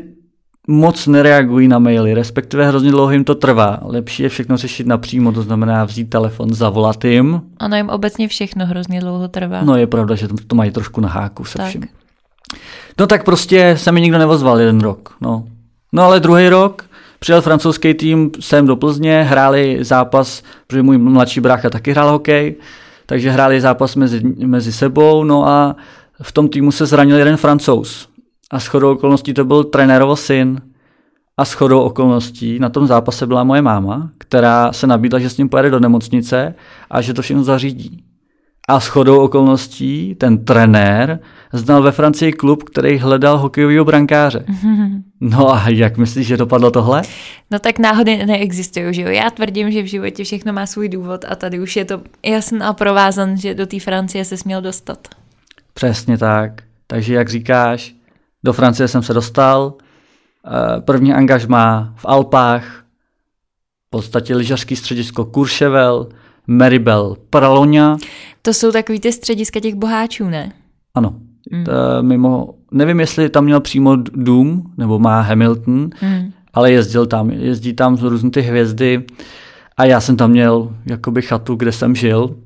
moc 0.69 1.07
nereagují 1.07 1.69
na 1.69 1.79
maily, 1.79 2.15
respektive 2.15 2.69
hrozně 2.69 2.91
dlouho 2.91 3.11
jim 3.13 3.25
to 3.25 3.35
trvá. 3.35 3.79
Lepší 3.83 4.23
je 4.23 4.29
všechno 4.29 4.57
řešit 4.57 4.87
napřímo, 4.87 5.33
to 5.33 5.43
znamená 5.43 5.85
vzít 5.85 6.05
telefon, 6.05 6.55
zavolat 6.55 7.05
jim. 7.05 7.41
Ono 7.61 7.77
jim 7.77 7.89
obecně 7.89 8.29
všechno 8.29 8.67
hrozně 8.67 9.01
dlouho 9.01 9.29
trvá. 9.29 9.63
No 9.63 9.77
je 9.77 9.87
pravda, 9.87 10.15
že 10.15 10.29
to, 10.29 10.35
to 10.47 10.57
mají 10.57 10.71
trošku 10.71 11.01
na 11.01 11.09
háku 11.09 11.45
se 11.45 11.59
tak. 11.59 11.69
vším. 11.69 11.83
No 12.99 13.07
tak 13.07 13.25
prostě 13.25 13.77
se 13.79 13.93
mi 13.93 14.01
nikdo 14.01 14.19
nevozval 14.19 14.61
jeden 14.61 14.81
rok. 14.81 15.15
No, 15.21 15.45
no 15.93 16.03
ale 16.03 16.21
druhý 16.21 16.49
rok 16.49 16.85
přijel 17.19 17.43
francouzský 17.43 17.95
tým 17.95 18.31
sem 18.41 18.67
do 18.67 18.77
Plzně, 18.77 19.23
hráli 19.23 19.79
zápas, 19.81 20.43
protože 20.67 20.83
můj 20.83 20.99
mladší 20.99 21.41
brácha 21.41 21.71
taky 21.71 21.91
hrál 21.91 22.11
hokej, 22.11 22.57
takže 23.07 23.31
hráli 23.31 23.61
zápas 23.61 23.97
mezi, 23.97 24.21
mezi 24.47 24.73
sebou, 24.73 25.25
no 25.25 25.49
a 25.49 25.77
v 26.23 26.33
tom 26.33 26.49
týmu 26.49 26.73
se 26.73 26.87
zranil 26.87 27.19
jeden 27.19 27.37
francouz. 27.37 28.09
A 28.51 28.59
shodou 28.59 28.93
okolností 28.93 29.35
to 29.35 29.45
byl 29.45 29.65
trenérovo 29.65 30.17
syn. 30.17 30.61
A 31.37 31.45
shodou 31.45 31.81
okolností 31.81 32.59
na 32.59 32.69
tom 32.69 32.87
zápase 32.87 33.27
byla 33.27 33.45
moje 33.45 33.63
máma, 33.63 34.11
která 34.19 34.73
se 34.73 34.87
nabídla, 34.87 35.19
že 35.19 35.31
s 35.31 35.37
ním 35.37 35.49
pojede 35.49 35.71
do 35.71 35.81
nemocnice 35.81 36.55
a 36.91 37.01
že 37.01 37.15
to 37.15 37.23
všechno 37.23 37.45
zařídí. 37.45 38.05
A 38.69 38.81
shodou 38.81 39.21
okolností 39.21 40.15
ten 40.15 40.45
trenér 40.45 41.19
znal 41.53 41.83
ve 41.83 41.93
Francii 41.93 42.33
klub, 42.33 42.63
který 42.63 42.99
hledal 42.99 43.39
hokejového 43.39 43.85
brankáře. 43.85 44.45
No 45.21 45.55
a 45.55 45.69
jak 45.69 45.97
myslíš, 45.97 46.27
že 46.27 46.37
dopadlo 46.37 46.71
tohle? 46.71 47.03
No 47.51 47.59
tak 47.59 47.79
náhody 47.79 48.27
neexistují, 48.27 48.95
že 48.95 49.03
jo? 49.03 49.09
Já 49.09 49.31
tvrdím, 49.31 49.71
že 49.71 49.83
v 49.83 49.87
životě 49.87 50.25
všechno 50.25 50.53
má 50.53 50.67
svůj 50.67 50.89
důvod 50.89 51.25
a 51.29 51.37
tady 51.37 51.61
už 51.61 51.77
je 51.77 51.85
to 51.85 52.03
jasný 52.27 52.59
a 52.61 52.73
provázan, 52.73 53.37
že 53.37 53.55
do 53.55 53.67
té 53.67 53.81
Francie 53.81 54.25
se 54.25 54.37
směl 54.37 54.63
dostat. 54.63 55.09
Přesně 55.75 56.19
tak. 56.19 56.63
Takže 56.87 57.15
jak 57.15 57.29
říkáš, 57.29 57.95
do 58.45 58.53
Francie 58.53 58.89
jsem 58.89 59.03
se 59.03 59.15
dostal, 59.15 59.75
eh, 60.47 60.81
první 60.81 61.15
angažmá 61.15 61.95
v 61.97 62.07
Alpách, 62.09 62.85
v 63.87 63.91
podstatě 63.91 64.37
lyžařský 64.37 64.77
středisko 64.77 65.25
Courchevel, 65.25 66.09
Maribel, 66.49 67.17
Pralonia. 67.31 67.97
To 68.43 68.55
jsou 68.55 68.73
takový 68.73 69.01
ty 69.01 69.13
střediska 69.13 69.61
těch 69.61 69.75
boháčů, 69.75 70.25
ne? 70.25 70.53
Ano. 70.95 71.15
Mm. 71.51 71.65
To, 71.65 71.73
mimo, 72.01 72.55
nevím, 72.73 73.01
jestli 73.01 73.29
tam 73.29 73.45
měl 73.45 73.61
přímo 73.61 73.97
dům, 73.97 74.73
nebo 74.77 74.99
má 74.99 75.21
Hamilton, 75.21 75.91
mm. 76.03 76.33
ale 76.55 76.73
jezdil 76.73 77.07
tam, 77.07 77.31
jezdí 77.31 77.73
tam 77.73 77.97
z 77.97 78.03
různé 78.03 78.31
ty 78.31 78.41
hvězdy 78.41 79.05
a 79.77 79.85
já 79.85 80.01
jsem 80.01 80.17
tam 80.17 80.31
měl 80.31 80.73
jakoby 80.87 81.23
chatu, 81.23 81.55
kde 81.55 81.73
jsem 81.73 81.95
žil. 81.95 82.37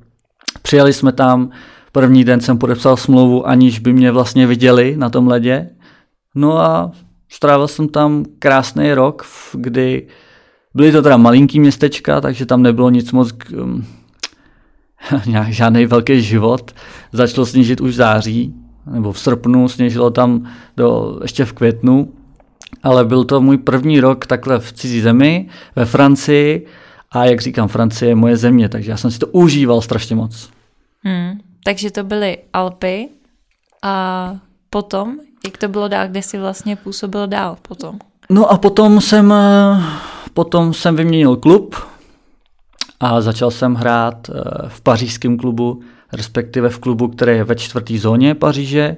Přijeli 0.62 0.92
jsme 0.92 1.12
tam, 1.12 1.50
první 1.92 2.24
den 2.24 2.40
jsem 2.40 2.58
podepsal 2.58 2.96
smlouvu, 2.96 3.48
aniž 3.48 3.78
by 3.78 3.92
mě 3.92 4.10
vlastně 4.10 4.46
viděli 4.46 4.94
na 4.96 5.10
tom 5.10 5.28
ledě. 5.28 5.70
No 6.34 6.58
a 6.58 6.90
strávil 7.28 7.68
jsem 7.68 7.88
tam 7.88 8.24
krásný 8.38 8.94
rok, 8.94 9.26
kdy 9.54 10.06
byly 10.74 10.92
to 10.92 11.02
teda 11.02 11.16
malinký 11.16 11.60
městečka, 11.60 12.20
takže 12.20 12.46
tam 12.46 12.62
nebylo 12.62 12.90
nic 12.90 13.12
moc, 13.12 13.32
um, 13.62 13.86
nějak 15.26 15.52
žádný 15.52 15.86
velký 15.86 16.22
život. 16.22 16.72
Začalo 17.12 17.46
snížit 17.46 17.80
už 17.80 17.90
v 17.90 17.96
září, 17.96 18.54
nebo 18.86 19.12
v 19.12 19.18
srpnu, 19.18 19.68
sněžilo 19.68 20.10
tam 20.10 20.50
do, 20.76 21.18
ještě 21.22 21.44
v 21.44 21.52
květnu, 21.52 22.12
ale 22.82 23.04
byl 23.04 23.24
to 23.24 23.40
můj 23.40 23.58
první 23.58 24.00
rok 24.00 24.26
takhle 24.26 24.58
v 24.58 24.72
cizí 24.72 25.00
zemi, 25.00 25.48
ve 25.76 25.84
Francii 25.84 26.66
a 27.10 27.24
jak 27.24 27.40
říkám, 27.40 27.68
Francie 27.68 28.08
je 28.08 28.14
moje 28.14 28.36
země, 28.36 28.68
takže 28.68 28.90
já 28.90 28.96
jsem 28.96 29.10
si 29.10 29.18
to 29.18 29.26
užíval 29.26 29.80
strašně 29.80 30.16
moc. 30.16 30.50
Hmm, 31.04 31.38
takže 31.64 31.90
to 31.90 32.04
byly 32.04 32.38
Alpy 32.52 33.08
a 33.82 34.36
potom, 34.70 35.16
jak 35.44 35.58
to 35.58 35.68
bylo 35.68 35.88
dál, 35.88 36.08
kde 36.08 36.22
jsi 36.22 36.38
vlastně 36.38 36.76
působil 36.76 37.26
dál 37.26 37.56
potom? 37.62 37.98
No 38.30 38.50
a 38.50 38.58
potom 38.58 39.00
jsem, 39.00 39.32
eh, 39.32 39.82
potom 40.34 40.74
jsem 40.74 40.96
vyměnil 40.96 41.36
klub 41.36 41.76
a 43.00 43.20
začal 43.20 43.50
jsem 43.50 43.74
hrát 43.74 44.30
eh, 44.30 44.68
v 44.68 44.80
pařížském 44.80 45.36
klubu, 45.36 45.82
respektive 46.12 46.68
v 46.68 46.78
klubu, 46.78 47.08
který 47.08 47.32
je 47.32 47.44
ve 47.44 47.56
čtvrté 47.56 47.98
zóně 47.98 48.34
Paříže, 48.34 48.96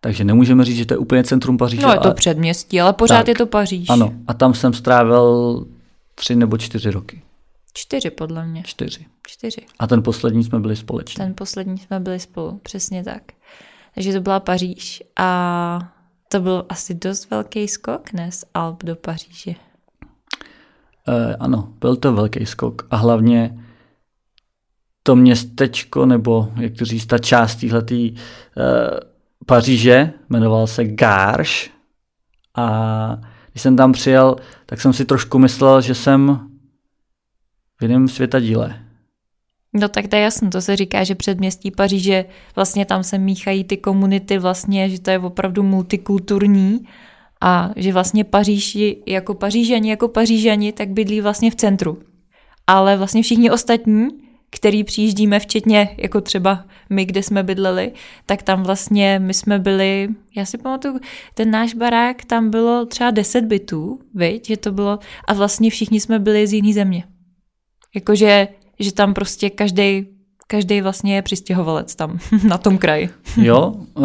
takže 0.00 0.24
nemůžeme 0.24 0.64
říct, 0.64 0.76
že 0.76 0.86
to 0.86 0.94
je 0.94 0.98
úplně 0.98 1.24
centrum 1.24 1.56
Paříže. 1.56 1.82
No 1.82 1.92
je 1.92 1.98
to 1.98 2.04
ale... 2.04 2.14
předměstí, 2.14 2.80
ale 2.80 2.92
pořád 2.92 3.16
tak, 3.16 3.28
je 3.28 3.34
to 3.34 3.46
Paříž. 3.46 3.88
Ano, 3.88 4.12
a 4.26 4.34
tam 4.34 4.54
jsem 4.54 4.72
strávil 4.72 5.66
tři 6.14 6.36
nebo 6.36 6.58
čtyři 6.58 6.90
roky. 6.90 7.22
Čtyři 7.74 8.10
podle 8.10 8.46
mě. 8.46 8.62
Čtyři. 8.66 9.06
Čtyři. 9.26 9.66
A 9.78 9.86
ten 9.86 10.02
poslední 10.02 10.44
jsme 10.44 10.60
byli 10.60 10.76
společně. 10.76 11.24
Ten 11.24 11.34
poslední 11.34 11.78
jsme 11.78 12.00
byli 12.00 12.20
spolu, 12.20 12.60
přesně 12.62 13.04
tak. 13.04 13.22
Takže 13.94 14.12
to 14.12 14.20
byla 14.20 14.40
Paříž 14.40 15.02
a 15.16 15.92
to 16.28 16.40
byl 16.40 16.66
asi 16.68 16.94
dost 16.94 17.30
velký 17.30 17.68
skok, 17.68 18.12
ne 18.12 18.32
z 18.32 18.44
Alp 18.54 18.84
do 18.84 18.96
Paříže. 18.96 19.54
E, 21.08 21.36
ano, 21.36 21.72
byl 21.80 21.96
to 21.96 22.12
velký 22.12 22.46
skok 22.46 22.86
a 22.90 22.96
hlavně 22.96 23.58
to 25.02 25.16
městečko, 25.16 26.06
nebo 26.06 26.52
jak 26.60 26.72
to 26.72 26.84
říct, 26.84 27.06
ta 27.06 27.18
část 27.18 27.56
téhletý 27.56 28.06
e, 28.06 28.14
Paříže, 29.46 30.12
jmenoval 30.28 30.66
se 30.66 30.84
Garš 30.84 31.70
a 32.54 33.20
když 33.52 33.62
jsem 33.62 33.76
tam 33.76 33.92
přijel, 33.92 34.36
tak 34.66 34.80
jsem 34.80 34.92
si 34.92 35.04
trošku 35.04 35.38
myslel, 35.38 35.80
že 35.80 35.94
jsem 35.94 36.50
v 37.78 37.82
jiném 37.82 38.08
světadíle. 38.08 38.80
No 39.72 39.88
tak 39.88 40.08
to 40.08 40.16
je 40.16 40.22
jasno, 40.22 40.50
to 40.50 40.60
se 40.60 40.76
říká, 40.76 41.04
že 41.04 41.14
předměstí 41.14 41.70
Paříže, 41.70 42.24
vlastně 42.56 42.86
tam 42.86 43.04
se 43.04 43.18
míchají 43.18 43.64
ty 43.64 43.76
komunity 43.76 44.38
vlastně, 44.38 44.90
že 44.90 45.00
to 45.00 45.10
je 45.10 45.18
opravdu 45.18 45.62
multikulturní 45.62 46.88
a 47.44 47.70
že 47.76 47.92
vlastně 47.92 48.24
Paříži 48.24 49.02
jako 49.06 49.34
Pařížani, 49.34 49.90
jako 49.90 50.08
Pařížani, 50.08 50.72
tak 50.72 50.88
bydlí 50.88 51.20
vlastně 51.20 51.50
v 51.50 51.54
centru. 51.54 51.98
Ale 52.66 52.96
vlastně 52.96 53.22
všichni 53.22 53.50
ostatní, 53.50 54.08
který 54.50 54.84
přijíždíme, 54.84 55.40
včetně 55.40 55.96
jako 55.98 56.20
třeba 56.20 56.64
my, 56.90 57.04
kde 57.04 57.22
jsme 57.22 57.42
bydleli, 57.42 57.92
tak 58.26 58.42
tam 58.42 58.62
vlastně 58.62 59.18
my 59.18 59.34
jsme 59.34 59.58
byli, 59.58 60.08
já 60.36 60.44
si 60.44 60.58
pamatuju, 60.58 60.98
ten 61.34 61.50
náš 61.50 61.74
barák, 61.74 62.24
tam 62.24 62.50
bylo 62.50 62.86
třeba 62.86 63.10
10 63.10 63.44
bytů, 63.44 63.98
viď, 64.14 64.46
že 64.46 64.56
to 64.56 64.72
bylo, 64.72 64.98
a 65.28 65.34
vlastně 65.34 65.70
všichni 65.70 66.00
jsme 66.00 66.18
byli 66.18 66.46
z 66.46 66.52
jiné 66.52 66.72
země. 66.72 67.04
Jakože 67.94 68.48
že 68.80 68.92
tam 68.92 69.14
prostě 69.14 69.50
každý 69.50 70.06
každý 70.46 70.80
vlastně 70.80 71.14
je 71.14 71.22
přistěhovalec 71.22 71.94
tam, 71.94 72.18
na 72.48 72.58
tom 72.58 72.78
kraji. 72.78 73.08
jo, 73.36 73.74
uh, 73.94 74.04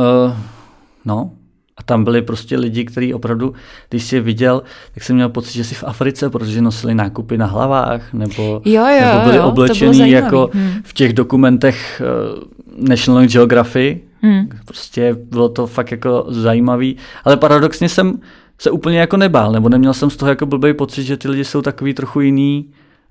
no. 1.05 1.31
A 1.79 1.83
tam 1.83 2.03
byli 2.03 2.21
prostě 2.21 2.57
lidi, 2.57 2.85
kteří 2.85 3.13
opravdu, 3.13 3.53
když 3.89 4.03
jsi 4.03 4.15
je 4.15 4.21
viděl, 4.21 4.63
tak 4.93 5.03
jsem 5.03 5.15
měl 5.15 5.29
pocit, 5.29 5.53
že 5.53 5.63
jsi 5.63 5.75
v 5.75 5.83
Africe, 5.83 6.29
protože 6.29 6.61
nosili 6.61 6.95
nákupy 6.95 7.37
na 7.37 7.45
hlavách, 7.45 8.13
nebo, 8.13 8.61
jo, 8.65 8.85
jo, 8.85 9.05
nebo 9.05 9.19
byli 9.23 9.37
jo, 9.37 9.43
oblečení 9.43 10.11
jako 10.11 10.49
hmm. 10.53 10.71
v 10.83 10.93
těch 10.93 11.13
dokumentech 11.13 12.01
uh, 12.01 12.87
National 12.89 13.25
Geography. 13.25 14.01
Hmm. 14.21 14.49
Prostě 14.65 15.17
bylo 15.31 15.49
to 15.49 15.67
fakt 15.67 15.91
jako 15.91 16.25
zajímavý. 16.27 16.97
Ale 17.23 17.37
paradoxně 17.37 17.89
jsem 17.89 18.19
se 18.57 18.71
úplně 18.71 18.99
jako 18.99 19.17
nebál, 19.17 19.51
nebo 19.51 19.69
neměl 19.69 19.93
jsem 19.93 20.09
z 20.09 20.17
toho 20.17 20.29
jako 20.29 20.45
blbý 20.45 20.73
pocit, 20.73 21.03
že 21.03 21.17
ty 21.17 21.29
lidi 21.29 21.45
jsou 21.45 21.61
takový 21.61 21.93
trochu 21.93 22.19
jiný, 22.19 22.65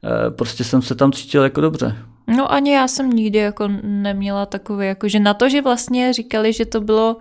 Eh, 0.05 0.31
prostě 0.31 0.65
jsem 0.65 0.83
se 0.83 0.95
tam 0.95 1.13
cítil 1.13 1.43
jako 1.43 1.61
dobře. 1.61 1.97
No 2.37 2.53
ani 2.53 2.73
já 2.73 2.89
jsem 2.89 3.11
nikdy 3.11 3.39
jako 3.39 3.69
neměla 3.83 4.47
takové, 4.47 4.87
jako 4.87 5.09
že 5.09 5.21
na 5.21 5.35
to, 5.35 5.49
že 5.49 5.63
vlastně 5.63 6.13
říkali, 6.13 6.53
že 6.53 6.67
to 6.67 6.81
bylo 6.81 7.17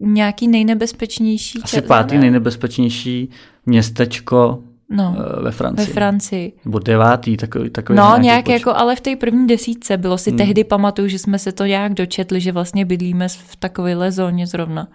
nějaký 0.00 0.48
nejnebezpečnější. 0.48 1.60
Asi 1.62 1.82
pátý 1.82 2.14
ne? 2.14 2.20
nejnebezpečnější 2.20 3.30
městečko 3.66 4.62
no, 4.90 5.16
eh, 5.18 5.42
ve 5.42 5.50
Francii. 5.50 5.86
Ve 5.86 5.92
Francii. 5.92 6.52
Nebo 6.64 6.78
devátý, 6.78 7.36
takový, 7.36 7.70
takový 7.70 7.96
No, 7.96 8.16
nějak 8.18 8.44
počet. 8.44 8.52
jako, 8.54 8.70
ale 8.76 8.96
v 8.96 9.00
té 9.00 9.16
první 9.16 9.46
desítce 9.46 9.96
bylo 9.96 10.18
si 10.18 10.30
hmm. 10.30 10.38
tehdy 10.38 10.64
pamatuju, 10.64 11.08
že 11.08 11.18
jsme 11.18 11.38
se 11.38 11.52
to 11.52 11.64
nějak 11.64 11.94
dočetli, 11.94 12.40
že 12.40 12.52
vlastně 12.52 12.84
bydlíme 12.84 13.28
v 13.28 13.56
takovéhle 13.56 14.12
zóně 14.12 14.46
zrovna. 14.46 14.88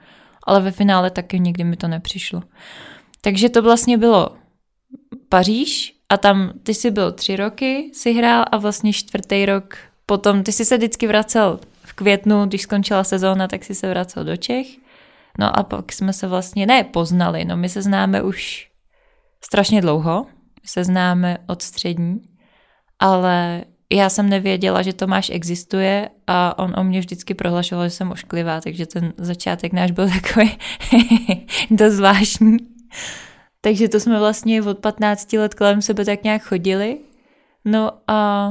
Ale 0.44 0.62
ve 0.62 0.72
finále 0.72 1.10
taky 1.10 1.40
nikdy 1.40 1.64
mi 1.64 1.76
to 1.76 1.88
nepřišlo. 1.88 2.44
Takže 3.22 3.50
to 3.50 3.62
vlastně 3.62 3.98
bylo 3.98 4.30
Paříž, 5.30 5.96
a 6.10 6.18
tam 6.18 6.52
ty 6.64 6.74
jsi 6.74 6.92
byl 6.92 7.12
tři 7.12 7.36
roky, 7.36 7.90
si 7.94 8.14
hrál 8.14 8.46
a 8.52 8.58
vlastně 8.58 8.94
čtvrtý 8.94 9.46
rok 9.46 9.78
potom, 10.06 10.44
ty 10.44 10.52
jsi 10.52 10.66
se 10.66 10.78
vždycky 10.78 11.08
vracel 11.08 11.60
v 11.84 11.94
květnu, 11.94 12.46
když 12.46 12.62
skončila 12.62 13.04
sezóna, 13.04 13.48
tak 13.48 13.64
si 13.64 13.76
se 13.76 13.90
vracel 13.90 14.24
do 14.24 14.38
Čech. 14.38 14.68
No 15.40 15.60
a 15.60 15.64
pak 15.64 15.94
jsme 15.94 16.14
se 16.14 16.28
vlastně, 16.28 16.66
ne 16.66 16.84
poznali, 16.84 17.46
no 17.46 17.58
my 17.58 17.70
se 17.70 17.82
známe 17.82 18.22
už 18.22 18.72
strašně 19.44 19.82
dlouho, 19.82 20.26
se 20.66 20.84
známe 20.84 21.38
od 21.48 21.62
střední, 21.62 22.22
ale 23.00 23.64
já 23.92 24.10
jsem 24.10 24.30
nevěděla, 24.30 24.82
že 24.82 24.94
Tomáš 24.94 25.30
existuje 25.30 26.10
a 26.28 26.60
on 26.60 26.74
o 26.78 26.84
mě 26.84 27.00
vždycky 27.00 27.34
prohlašoval, 27.34 27.86
že 27.86 27.90
jsem 27.90 28.12
ošklivá, 28.12 28.62
takže 28.62 28.86
ten 28.86 29.14
začátek 29.18 29.74
náš 29.74 29.92
byl 29.92 30.10
takový 30.22 30.58
dost 31.72 31.94
zvláštní. 31.94 32.58
Takže 33.62 33.90
to 33.90 34.00
jsme 34.00 34.20
vlastně 34.20 34.62
od 34.64 34.80
15 34.80 35.34
let 35.34 35.54
kolem 35.54 35.82
sebe 35.82 36.06
tak 36.06 36.24
nějak 36.24 36.44
chodili. 36.44 37.00
No 37.66 37.92
a 38.08 38.50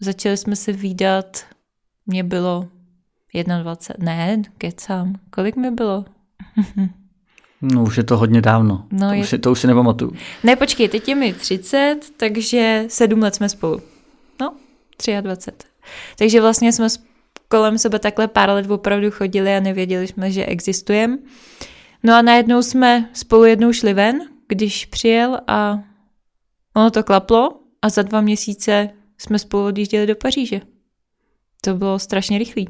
začali 0.00 0.36
jsme 0.36 0.56
se 0.56 0.72
výdat, 0.72 1.44
mě 2.06 2.24
bylo 2.24 2.68
21, 3.62 4.14
ne, 4.14 4.42
kecám, 4.58 5.14
kolik 5.30 5.56
mi 5.56 5.70
bylo? 5.70 6.04
No 7.62 7.82
už 7.82 7.96
je 7.96 8.04
to 8.04 8.16
hodně 8.16 8.40
dávno. 8.40 8.86
No, 8.92 9.08
to, 9.08 9.14
je... 9.14 9.20
Už 9.20 9.28
si, 9.28 9.38
to 9.38 9.52
už 9.52 9.60
si 9.60 9.66
nepamatuju. 9.66 10.12
Ne, 10.44 10.56
počkej, 10.56 10.88
teď 10.88 11.08
je 11.08 11.14
mi 11.14 11.32
30, 11.32 11.96
takže 12.16 12.84
sedm 12.88 13.22
let 13.22 13.34
jsme 13.34 13.48
spolu. 13.48 13.80
No, 14.40 14.54
23. 15.20 15.68
Takže 16.18 16.40
vlastně 16.40 16.72
jsme 16.72 16.88
kolem 17.48 17.78
sebe 17.78 17.98
takhle 17.98 18.28
pár 18.28 18.50
let 18.50 18.70
opravdu 18.70 19.10
chodili 19.10 19.56
a 19.56 19.60
nevěděli 19.60 20.06
jsme, 20.06 20.32
že 20.32 20.46
existujeme. 20.46 21.18
No 22.02 22.14
a 22.14 22.22
najednou 22.22 22.62
jsme 22.62 23.10
spolu 23.12 23.44
jednou 23.44 23.72
šli 23.72 23.94
ven, 23.94 24.20
když 24.48 24.86
přijel 24.86 25.40
a 25.46 25.78
ono 26.74 26.90
to 26.90 27.02
klaplo 27.02 27.60
a 27.82 27.88
za 27.88 28.02
dva 28.02 28.20
měsíce 28.20 28.90
jsme 29.18 29.38
spolu 29.38 29.64
odjížděli 29.64 30.06
do 30.06 30.16
Paříže. 30.16 30.60
To 31.60 31.74
bylo 31.74 31.98
strašně 31.98 32.38
rychlý. 32.38 32.68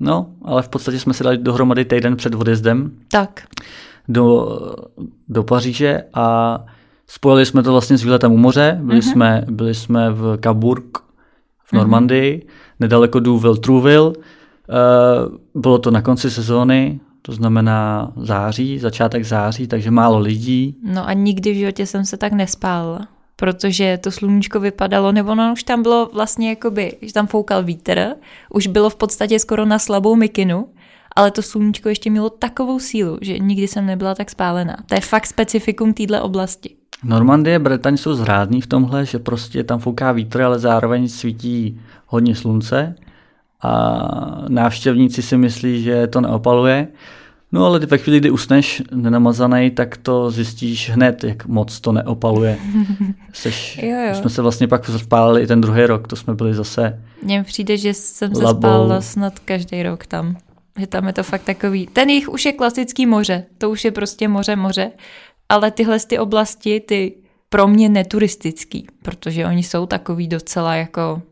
No, 0.00 0.26
ale 0.42 0.62
v 0.62 0.68
podstatě 0.68 0.98
jsme 0.98 1.14
se 1.14 1.24
dali 1.24 1.38
dohromady 1.38 1.84
týden 1.84 2.16
před 2.16 2.34
odjezdem. 2.34 2.90
Tak. 3.10 3.40
Do, 4.08 4.58
do 5.28 5.42
Paříže 5.42 6.02
a 6.14 6.58
spojili 7.06 7.46
jsme 7.46 7.62
to 7.62 7.72
vlastně 7.72 7.98
s 7.98 8.02
výletem 8.02 8.32
u 8.32 8.36
moře. 8.36 8.78
Byli, 8.82 9.00
mm-hmm. 9.00 9.12
jsme, 9.12 9.44
byli 9.50 9.74
jsme 9.74 10.10
v 10.10 10.38
Cabourg 10.42 10.98
v 11.64 11.72
Normandii, 11.72 12.38
mm-hmm. 12.38 12.50
nedaleko 12.80 13.20
Douville 13.20 13.58
Trouville. 13.58 14.08
Uh, 14.08 15.62
bylo 15.62 15.78
to 15.78 15.90
na 15.90 16.02
konci 16.02 16.30
sezóny, 16.30 17.00
to 17.22 17.32
znamená 17.32 18.12
září, 18.16 18.78
začátek 18.78 19.24
září, 19.24 19.66
takže 19.66 19.90
málo 19.90 20.18
lidí. 20.18 20.76
No 20.82 21.08
a 21.08 21.12
nikdy 21.12 21.52
v 21.52 21.56
životě 21.56 21.86
jsem 21.86 22.04
se 22.04 22.16
tak 22.16 22.32
nespálila 22.32 23.08
protože 23.40 23.98
to 24.02 24.10
sluníčko 24.10 24.60
vypadalo, 24.60 25.12
nebo 25.12 25.34
no 25.34 25.52
už 25.52 25.62
tam 25.62 25.82
bylo 25.82 26.10
vlastně 26.14 26.48
jakoby, 26.48 26.96
že 27.02 27.12
tam 27.12 27.26
foukal 27.26 27.62
vítr, 27.62 28.06
už 28.50 28.66
bylo 28.66 28.90
v 28.90 28.96
podstatě 28.96 29.38
skoro 29.38 29.64
na 29.64 29.78
slabou 29.78 30.16
mikinu, 30.16 30.68
ale 31.16 31.30
to 31.30 31.42
sluníčko 31.42 31.88
ještě 31.88 32.10
mělo 32.10 32.30
takovou 32.30 32.78
sílu, 32.78 33.18
že 33.20 33.38
nikdy 33.38 33.68
jsem 33.68 33.86
nebyla 33.86 34.14
tak 34.14 34.30
spálená. 34.30 34.76
To 34.86 34.94
je 34.94 35.00
fakt 35.00 35.26
specifikum 35.26 35.94
téhle 35.94 36.20
oblasti. 36.20 36.70
Normandie, 37.04 37.58
Bretaň 37.58 37.96
jsou 37.96 38.14
zrádní 38.14 38.60
v 38.60 38.66
tomhle, 38.66 39.06
že 39.06 39.18
prostě 39.18 39.64
tam 39.64 39.78
fouká 39.78 40.12
vítr, 40.12 40.42
ale 40.42 40.58
zároveň 40.58 41.08
svítí 41.08 41.80
hodně 42.06 42.34
slunce 42.34 42.94
a 43.62 43.98
návštěvníci 44.48 45.22
si 45.22 45.36
myslí, 45.36 45.82
že 45.82 46.06
to 46.06 46.20
neopaluje. 46.20 46.88
No 47.52 47.66
ale 47.66 47.78
ve 47.78 47.98
chvíli, 47.98 48.20
kdy 48.20 48.30
usneš 48.30 48.82
nenamazaný, 48.94 49.70
tak 49.70 49.96
to 49.96 50.30
zjistíš 50.30 50.90
hned, 50.90 51.24
jak 51.24 51.46
moc 51.46 51.80
to 51.80 51.92
neopaluje. 51.92 52.58
Seš, 53.32 53.78
jo, 53.82 53.96
jo. 54.08 54.14
jsme 54.14 54.30
se 54.30 54.42
vlastně 54.42 54.68
pak 54.68 54.86
spálili 54.86 55.42
i 55.42 55.46
ten 55.46 55.60
druhý 55.60 55.86
rok, 55.86 56.08
to 56.08 56.16
jsme 56.16 56.34
byli 56.34 56.54
zase 56.54 57.02
Mně 57.22 57.44
přijde, 57.44 57.76
že 57.76 57.94
jsem 57.94 58.34
se 58.34 58.46
spálila 58.46 59.00
snad 59.00 59.38
každý 59.38 59.82
rok 59.82 60.06
tam. 60.06 60.36
Že 60.78 60.86
tam 60.86 61.06
je 61.06 61.12
to 61.12 61.22
fakt 61.22 61.42
takový. 61.42 61.86
Ten 61.86 62.10
jich 62.10 62.28
už 62.28 62.44
je 62.44 62.52
klasický 62.52 63.06
moře, 63.06 63.44
to 63.58 63.70
už 63.70 63.84
je 63.84 63.90
prostě 63.90 64.28
moře, 64.28 64.56
moře. 64.56 64.90
Ale 65.48 65.70
tyhle 65.70 66.00
ty 66.00 66.18
oblasti, 66.18 66.80
ty 66.80 67.14
pro 67.48 67.68
mě 67.68 67.88
neturistický, 67.88 68.86
protože 69.02 69.46
oni 69.46 69.62
jsou 69.62 69.86
takový 69.86 70.28
docela 70.28 70.74
jako, 70.74 71.22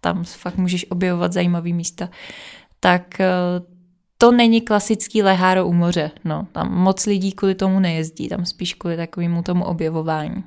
tam 0.00 0.24
fakt 0.24 0.56
můžeš 0.56 0.86
objevovat 0.90 1.32
zajímavý 1.32 1.72
místa, 1.72 2.08
tak 2.80 3.20
eh, 3.20 3.26
to 4.22 4.32
není 4.32 4.60
klasický 4.60 5.22
leháro 5.22 5.66
u 5.66 5.72
moře. 5.72 6.10
No, 6.24 6.46
tam 6.52 6.72
moc 6.74 7.06
lidí 7.06 7.32
kvůli 7.32 7.54
tomu 7.54 7.80
nejezdí, 7.80 8.28
tam 8.28 8.44
spíš 8.44 8.74
kvůli 8.74 8.96
takovému 8.96 9.42
tomu 9.42 9.64
objevování. 9.64 10.44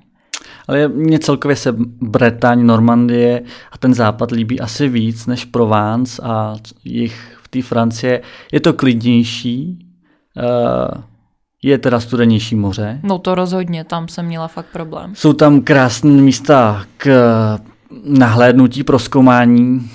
Ale 0.67 0.87
mně 0.87 1.19
celkově 1.19 1.55
se 1.55 1.75
Bretaň, 2.01 2.65
Normandie 2.65 3.43
a 3.71 3.77
ten 3.77 3.93
západ 3.93 4.31
líbí 4.31 4.59
asi 4.59 4.89
víc 4.89 5.25
než 5.25 5.45
Provence 5.45 6.21
a 6.25 6.55
jich 6.83 7.37
v 7.43 7.47
té 7.47 7.61
Francie. 7.61 8.21
Je 8.51 8.59
to 8.59 8.73
klidnější, 8.73 9.87
uh, 10.37 11.01
je 11.63 11.77
teda 11.77 11.99
studenější 11.99 12.55
moře. 12.55 12.99
No 13.03 13.19
to 13.19 13.35
rozhodně, 13.35 13.83
tam 13.83 14.07
jsem 14.07 14.25
měla 14.25 14.47
fakt 14.47 14.67
problém. 14.73 15.15
Jsou 15.15 15.33
tam 15.33 15.61
krásné 15.61 16.21
místa 16.21 16.85
k 16.97 17.09
nahlédnutí, 18.03 18.83
proskoumání, 18.83 19.89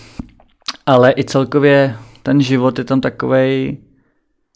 ale 0.87 1.14
i 1.16 1.25
celkově 1.25 1.97
ten 2.23 2.41
život 2.41 2.79
je 2.79 2.85
tam 2.85 3.01
takový 3.01 3.79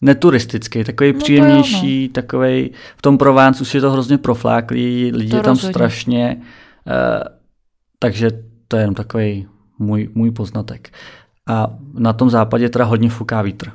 neturistický, 0.01 0.83
takový 0.83 1.13
no 1.13 1.19
příjemnější, 1.19 2.07
no. 2.07 2.13
takový 2.13 2.71
v 2.97 3.01
tom 3.01 3.17
Provence 3.17 3.61
už 3.61 3.75
je 3.75 3.81
to 3.81 3.91
hrozně 3.91 4.17
profláklý, 4.17 5.11
lidi 5.13 5.31
to 5.31 5.37
je 5.37 5.43
tam 5.43 5.51
rozhodně. 5.51 5.73
strašně, 5.73 6.37
uh, 6.37 7.23
takže 7.99 8.31
to 8.67 8.77
je 8.77 8.83
jenom 8.83 8.95
takový 8.95 9.47
můj, 9.79 10.09
můj 10.15 10.31
poznatek. 10.31 10.89
A 11.47 11.77
na 11.93 12.13
tom 12.13 12.29
západě 12.29 12.69
teda 12.69 12.85
hodně 12.85 13.09
fuká 13.09 13.41
vítr. 13.41 13.71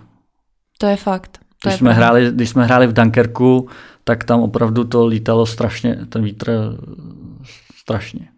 To 0.78 0.86
je 0.86 0.96
fakt. 0.96 1.38
To 1.38 1.68
když, 1.68 1.74
je 1.74 1.78
jsme 1.78 1.92
hráli, 1.92 2.30
když 2.32 2.48
jsme 2.50 2.64
hráli 2.64 2.86
v 2.86 2.92
Dunkerku, 2.92 3.68
tak 4.04 4.24
tam 4.24 4.40
opravdu 4.40 4.84
to 4.84 5.06
lítalo 5.06 5.46
strašně, 5.46 5.98
ten 6.08 6.24
vítr 6.24 6.76
strašně. 7.74 8.28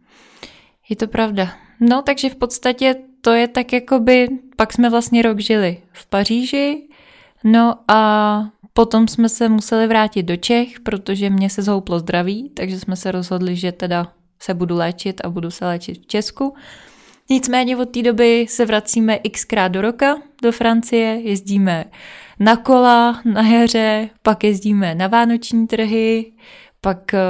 Je 0.88 0.96
to 0.96 1.06
pravda. 1.06 1.48
No, 1.80 2.02
takže 2.02 2.30
v 2.30 2.36
podstatě 2.36 2.94
to 3.20 3.30
je 3.30 3.48
tak 3.48 3.72
jakoby, 3.72 4.28
pak 4.62 4.72
jsme 4.72 4.90
vlastně 4.90 5.22
rok 5.22 5.40
žili 5.40 5.78
v 5.92 6.06
Paříži, 6.06 6.88
no 7.44 7.74
a 7.88 8.42
potom 8.72 9.08
jsme 9.08 9.28
se 9.28 9.48
museli 9.48 9.86
vrátit 9.86 10.22
do 10.22 10.36
Čech, 10.36 10.80
protože 10.80 11.30
mě 11.30 11.50
se 11.50 11.62
zhouplo 11.62 11.98
zdraví, 11.98 12.50
takže 12.54 12.80
jsme 12.80 12.96
se 12.96 13.12
rozhodli, 13.12 13.56
že 13.56 13.72
teda 13.72 14.12
se 14.38 14.54
budu 14.54 14.76
léčit 14.76 15.20
a 15.24 15.30
budu 15.30 15.50
se 15.50 15.64
léčit 15.64 16.02
v 16.02 16.06
Česku. 16.06 16.54
Nicméně 17.30 17.76
od 17.76 17.90
té 17.90 18.02
doby 18.02 18.46
se 18.48 18.66
vracíme 18.66 19.18
xkrát 19.18 19.72
do 19.72 19.80
roka 19.80 20.16
do 20.42 20.52
Francie, 20.52 21.20
jezdíme 21.20 21.84
na 22.40 22.56
kola 22.56 23.20
na 23.24 23.48
jaře, 23.48 24.08
pak 24.22 24.44
jezdíme 24.44 24.94
na 24.94 25.06
vánoční 25.06 25.66
trhy, 25.66 26.32
pak 26.80 27.14
eh, 27.14 27.20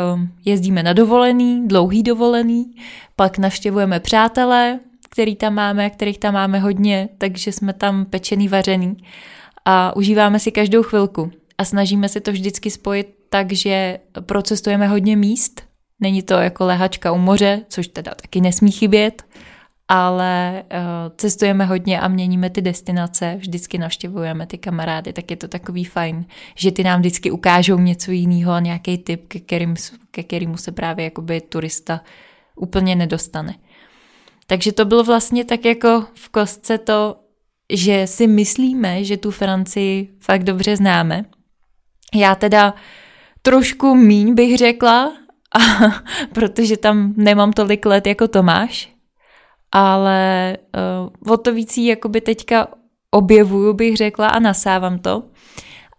jezdíme 0.45 0.83
na 0.83 0.92
dovolený, 0.92 1.68
dlouhý 1.68 2.03
dovolený, 2.03 2.77
pak 3.16 3.38
navštěvujeme 3.38 4.01
přátelé, 4.01 4.81
který 5.12 5.37
tam 5.37 5.55
máme, 5.55 5.90
kterých 5.90 6.18
tam 6.18 6.35
máme 6.35 6.59
hodně, 6.59 7.09
takže 7.18 7.53
jsme 7.53 7.72
tam 7.72 8.05
pečený, 8.05 8.48
vařený. 8.48 8.96
A 9.64 9.96
užíváme 9.96 10.38
si 10.38 10.53
každou 10.53 10.83
chvilku. 10.83 11.31
A 11.59 11.64
snažíme 11.64 12.09
se 12.09 12.20
to 12.20 12.33
vždycky 12.33 12.70
spojit 12.70 13.14
tak, 13.29 13.53
že 13.53 13.98
procestujeme 14.20 14.87
hodně 14.87 15.16
míst, 15.16 15.62
není 16.01 16.22
to 16.22 16.35
jako 16.35 16.64
lehačka 16.64 17.12
u 17.12 17.18
moře, 17.18 17.64
což 17.68 17.88
teda 17.88 18.14
taky 18.14 18.40
nesmí 18.40 18.70
chybět, 18.70 19.22
ale 19.88 20.62
uh, 20.72 20.79
cestujeme 21.16 21.64
hodně 21.64 22.01
a 22.01 22.09
měníme 22.09 22.51
ty 22.51 22.62
destinace, 22.62 23.37
vždycky 23.38 23.79
navštěvujeme 23.79 24.46
ty 24.46 24.59
kamarády, 24.59 25.12
tak 25.12 25.31
je 25.31 25.37
to 25.37 25.48
takový 25.48 25.85
fajn, 25.85 26.25
že 26.55 26.72
ty 26.72 26.85
nám 26.85 27.01
vždycky 27.01 27.31
ukážou 27.31 27.79
něco 27.79 28.11
jiného, 28.11 28.61
nějaký 28.61 28.98
tip, 28.98 29.29
ke, 29.29 29.40
kterým, 29.40 29.75
ke 30.11 30.22
kterému 30.22 30.57
se 30.57 30.72
právě 30.72 31.05
jakoby 31.05 31.40
turista 31.40 32.01
úplně 32.57 32.96
nedostane. 32.96 33.55
Takže 34.46 34.72
to 34.72 34.85
bylo 34.85 35.05
vlastně 35.05 35.44
tak 35.44 35.64
jako 35.64 36.07
v 36.14 36.28
kostce 36.28 36.78
to, 36.78 37.16
že 37.72 38.07
si 38.07 38.26
myslíme, 38.26 39.05
že 39.05 39.16
tu 39.16 39.31
Francii 39.31 40.09
fakt 40.20 40.44
dobře 40.44 40.76
známe. 40.76 41.24
Já 42.14 42.35
teda 42.35 42.74
trošku 43.42 43.94
míň 43.94 44.35
bych 44.35 44.59
řekla, 44.59 45.12
a, 45.55 45.61
protože 46.33 46.76
tam 46.76 47.14
nemám 47.16 47.52
tolik 47.52 47.87
let 47.87 48.07
jako 48.07 48.28
Tomáš, 48.28 48.92
ale 49.72 50.57
uh, 51.24 51.33
o 51.33 51.37
to 51.37 51.55
víc 51.55 51.78
jakoby 51.78 52.20
teďka 52.20 52.68
objevuju, 53.11 53.72
bych 53.72 53.96
řekla, 53.96 54.28
a 54.28 54.38
nasávám 54.38 54.98
to. 54.98 55.22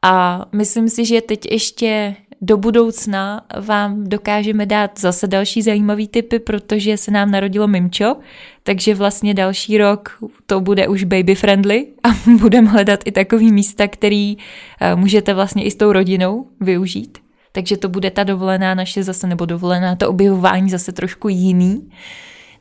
A 0.01 0.45
myslím 0.56 0.89
si, 0.89 1.06
že 1.06 1.21
teď 1.21 1.51
ještě 1.51 2.15
do 2.45 2.58
budoucna 2.58 3.41
vám 3.60 4.03
dokážeme 4.03 4.65
dát 4.65 4.99
zase 4.99 5.27
další 5.27 5.62
zajímavý 5.62 6.08
typy, 6.08 6.39
protože 6.39 6.97
se 6.97 7.12
nám 7.12 7.32
narodilo 7.32 7.67
Mimčo, 7.67 8.15
takže 8.63 8.95
vlastně 8.95 9.34
další 9.34 9.77
rok 9.77 10.17
to 10.45 10.60
bude 10.62 10.88
už 10.88 11.03
baby 11.03 11.36
friendly 11.36 11.88
a 12.03 12.10
budeme 12.39 12.69
hledat 12.69 12.99
i 13.06 13.12
takový 13.12 13.51
místa, 13.51 13.88
který 13.88 14.38
eh, 14.82 14.95
můžete 14.95 15.34
vlastně 15.34 15.63
i 15.63 15.71
s 15.71 15.75
tou 15.75 15.91
rodinou 15.91 16.47
využít. 16.60 17.17
Takže 17.51 17.77
to 17.77 17.89
bude 17.89 18.12
ta 18.12 18.23
dovolená 18.23 18.75
naše 18.75 19.03
zase, 19.03 19.27
nebo 19.27 19.45
dovolená 19.45 19.95
to 19.95 20.10
objevování 20.10 20.69
zase 20.69 20.91
trošku 20.91 21.29
jiný. 21.29 21.89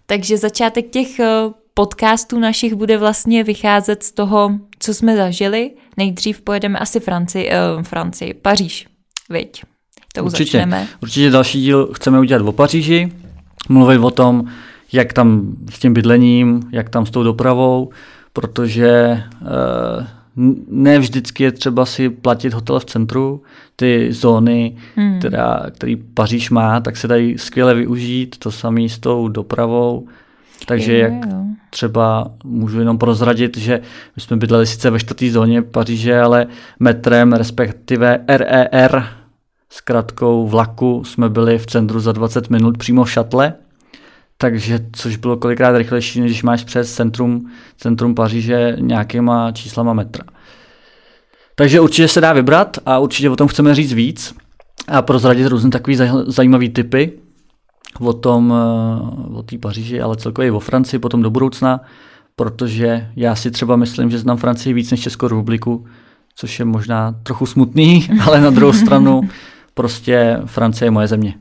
Takže 0.07 0.39
začátek 0.39 0.91
těch 0.91 1.21
eh, 1.21 1.27
podcastů 1.75 2.39
našich 2.39 2.75
bude 2.75 2.99
vlastně 2.99 3.45
vycházet 3.45 4.03
z 4.03 4.13
toho, 4.13 4.51
co 4.79 4.95
jsme 4.95 5.17
zažili. 5.17 5.71
Nejdřív 5.97 6.41
pojedeme 6.41 6.79
asi 6.79 7.01
Francii, 7.01 7.51
uh, 7.51 7.83
Francii 7.83 8.35
Paříž, 8.35 8.87
viď? 9.31 9.63
To 10.15 10.25
určitě, 10.25 10.59
začneme. 10.59 10.89
Určitě 11.03 11.31
další 11.31 11.61
díl 11.61 11.89
chceme 11.95 12.21
udělat 12.21 12.43
o 12.43 12.53
Paříži, 12.53 13.13
mluvit 13.69 13.99
o 13.99 14.11
tom, 14.11 14.45
jak 14.93 15.13
tam 15.13 15.57
s 15.71 15.79
tím 15.79 15.95
bydlením, 15.95 16.63
jak 16.73 16.89
tam 16.89 17.07
s 17.07 17.11
tou 17.11 17.23
dopravou, 17.23 17.91
protože 18.33 19.23
uh, 19.41 20.07
ne 20.69 20.99
vždycky 20.99 21.43
je 21.43 21.53
třeba 21.53 21.87
si 21.87 22.11
platit 22.11 22.55
hotel 22.55 22.81
v 22.81 22.85
centru. 22.85 23.43
Ty 23.77 24.13
zóny, 24.13 24.77
hmm. 24.97 25.19
která, 25.19 25.63
který 25.71 25.97
Paříž 25.97 26.51
má, 26.51 26.81
tak 26.81 26.97
se 26.97 27.09
dají 27.09 27.39
skvěle 27.39 27.75
využít. 27.75 28.37
To 28.39 28.51
samé 28.51 28.89
s 28.89 28.99
tou 28.99 29.29
dopravou. 29.29 30.09
Takže 30.67 30.99
jak 30.99 31.13
třeba 31.71 32.31
můžu 32.45 32.79
jenom 32.79 32.99
prozradit, 32.99 33.57
že 33.57 33.81
my 34.17 34.23
jsme 34.23 34.37
bydleli 34.37 34.67
sice 34.67 34.91
ve 34.91 34.99
čtvrtý 34.99 35.31
zóně 35.31 35.63
Paříže, 35.63 36.21
ale 36.21 36.47
metrem, 36.81 37.33
respektive 37.33 38.19
RER, 38.29 39.05
zkratkou 39.73 40.49
vlaku 40.49 41.05
jsme 41.05 41.29
byli 41.29 41.59
v 41.59 41.67
centru 41.67 42.01
za 42.01 42.13
20 42.13 42.51
minut 42.51 42.79
přímo 42.79 43.05
v 43.05 43.11
šatle, 43.11 43.55
takže 44.39 44.79
což 44.93 45.17
bylo 45.17 45.37
kolikrát 45.37 45.77
rychlejší, 45.77 46.21
než 46.21 46.43
máš 46.43 46.65
přes 46.65 46.95
centrum, 46.95 47.51
centrum 47.77 48.15
Paříže 48.15 48.77
nějakýma 48.79 49.53
číslama 49.53 49.93
metra. 49.93 50.25
Takže 51.55 51.81
určitě 51.81 52.09
se 52.09 52.21
dá 52.21 52.33
vybrat 52.33 52.79
a 52.87 52.99
určitě 52.99 53.31
o 53.31 53.37
tom 53.37 53.49
chceme 53.49 53.75
říct 53.75 53.93
víc 53.93 54.35
a 54.89 55.03
prozradit 55.03 55.47
různé 55.47 55.71
takové 55.71 55.97
zajímavé 56.27 56.69
typy 56.69 57.13
o 58.01 58.13
tom, 58.13 58.55
eh, 58.57 59.37
o 59.37 59.43
té 59.43 59.59
Paříži, 59.59 60.01
ale 60.01 60.17
celkově 60.17 60.49
i 60.49 60.51
o 60.51 60.61
Francii 60.61 61.01
potom 61.01 61.23
do 61.23 61.31
budoucna, 61.31 61.81
protože 62.37 63.09
já 63.17 63.35
si 63.35 63.51
třeba 63.51 63.77
myslím, 63.77 64.11
že 64.11 64.19
znám 64.19 64.37
Francii 64.37 64.73
víc 64.73 64.91
než 64.91 65.01
Českou 65.01 65.29
republiku, 65.29 65.87
což 66.37 66.59
je 66.59 66.65
možná 66.65 67.15
trochu 67.23 67.47
smutný, 67.47 68.09
ale 68.27 68.41
na 68.41 68.51
druhou 68.51 68.73
stranu 68.73 69.21
prostě 69.75 70.41
Francie 70.47 70.87
je 70.87 70.91
moje 70.91 71.09
země. 71.09 71.35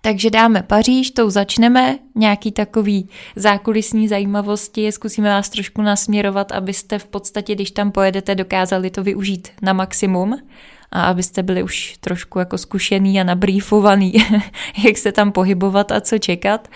Takže 0.00 0.30
dáme 0.30 0.62
Paříž, 0.62 1.10
tou 1.10 1.30
začneme, 1.30 1.98
nějaký 2.14 2.52
takový 2.52 3.08
zákulisní 3.36 4.08
zajímavosti, 4.08 4.92
zkusíme 4.92 5.28
vás 5.28 5.48
trošku 5.48 5.82
nasměrovat, 5.82 6.52
abyste 6.52 6.98
v 6.98 7.06
podstatě, 7.06 7.54
když 7.54 7.70
tam 7.70 7.92
pojedete, 7.92 8.34
dokázali 8.34 8.90
to 8.90 9.02
využít 9.02 9.48
na 9.62 9.72
maximum 9.72 10.38
a 10.92 11.04
abyste 11.04 11.42
byli 11.42 11.62
už 11.62 11.96
trošku 12.00 12.38
jako 12.38 12.58
zkušený 12.58 13.20
a 13.20 13.24
nabrýfovaný, 13.24 14.12
jak 14.84 14.98
se 14.98 15.12
tam 15.12 15.32
pohybovat 15.32 15.92
a 15.92 16.00
co 16.00 16.18
čekat. 16.18 16.68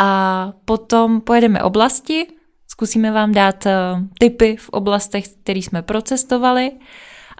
A 0.00 0.52
potom 0.64 1.20
pojedeme 1.20 1.62
oblasti, 1.62 2.26
zkusíme 2.68 3.10
vám 3.10 3.32
dát 3.32 3.66
eh, 3.66 3.72
tipy 4.18 4.56
v 4.56 4.68
oblastech, 4.68 5.28
které 5.28 5.58
jsme 5.58 5.82
procestovali 5.82 6.70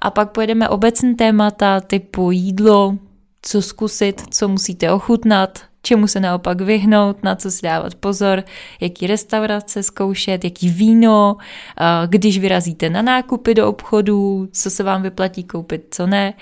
a 0.05 0.11
pak 0.11 0.31
pojedeme 0.31 0.69
obecné 0.69 1.14
témata 1.14 1.81
typu 1.81 2.31
jídlo, 2.31 2.99
co 3.43 3.62
zkusit, 3.62 4.23
co 4.31 4.49
musíte 4.49 4.93
ochutnat, 4.93 5.59
čemu 5.83 6.07
se 6.07 6.21
naopak 6.21 6.61
vyhnout, 6.61 7.23
na 7.23 7.37
co 7.37 7.51
si 7.51 7.62
dávat 7.62 7.95
pozor, 7.95 8.45
jaký 8.81 9.07
restaurace 9.07 9.83
zkoušet, 9.83 10.45
jaký 10.45 10.69
víno, 10.69 11.37
když 12.07 12.38
vyrazíte 12.38 12.90
na 12.90 13.03
nákupy 13.03 13.55
do 13.55 13.69
obchodu, 13.69 14.49
co 14.53 14.71
se 14.71 14.83
vám 14.83 15.03
vyplatí 15.03 15.45
koupit, 15.45 15.87
co 15.90 16.07
ne 16.07 16.35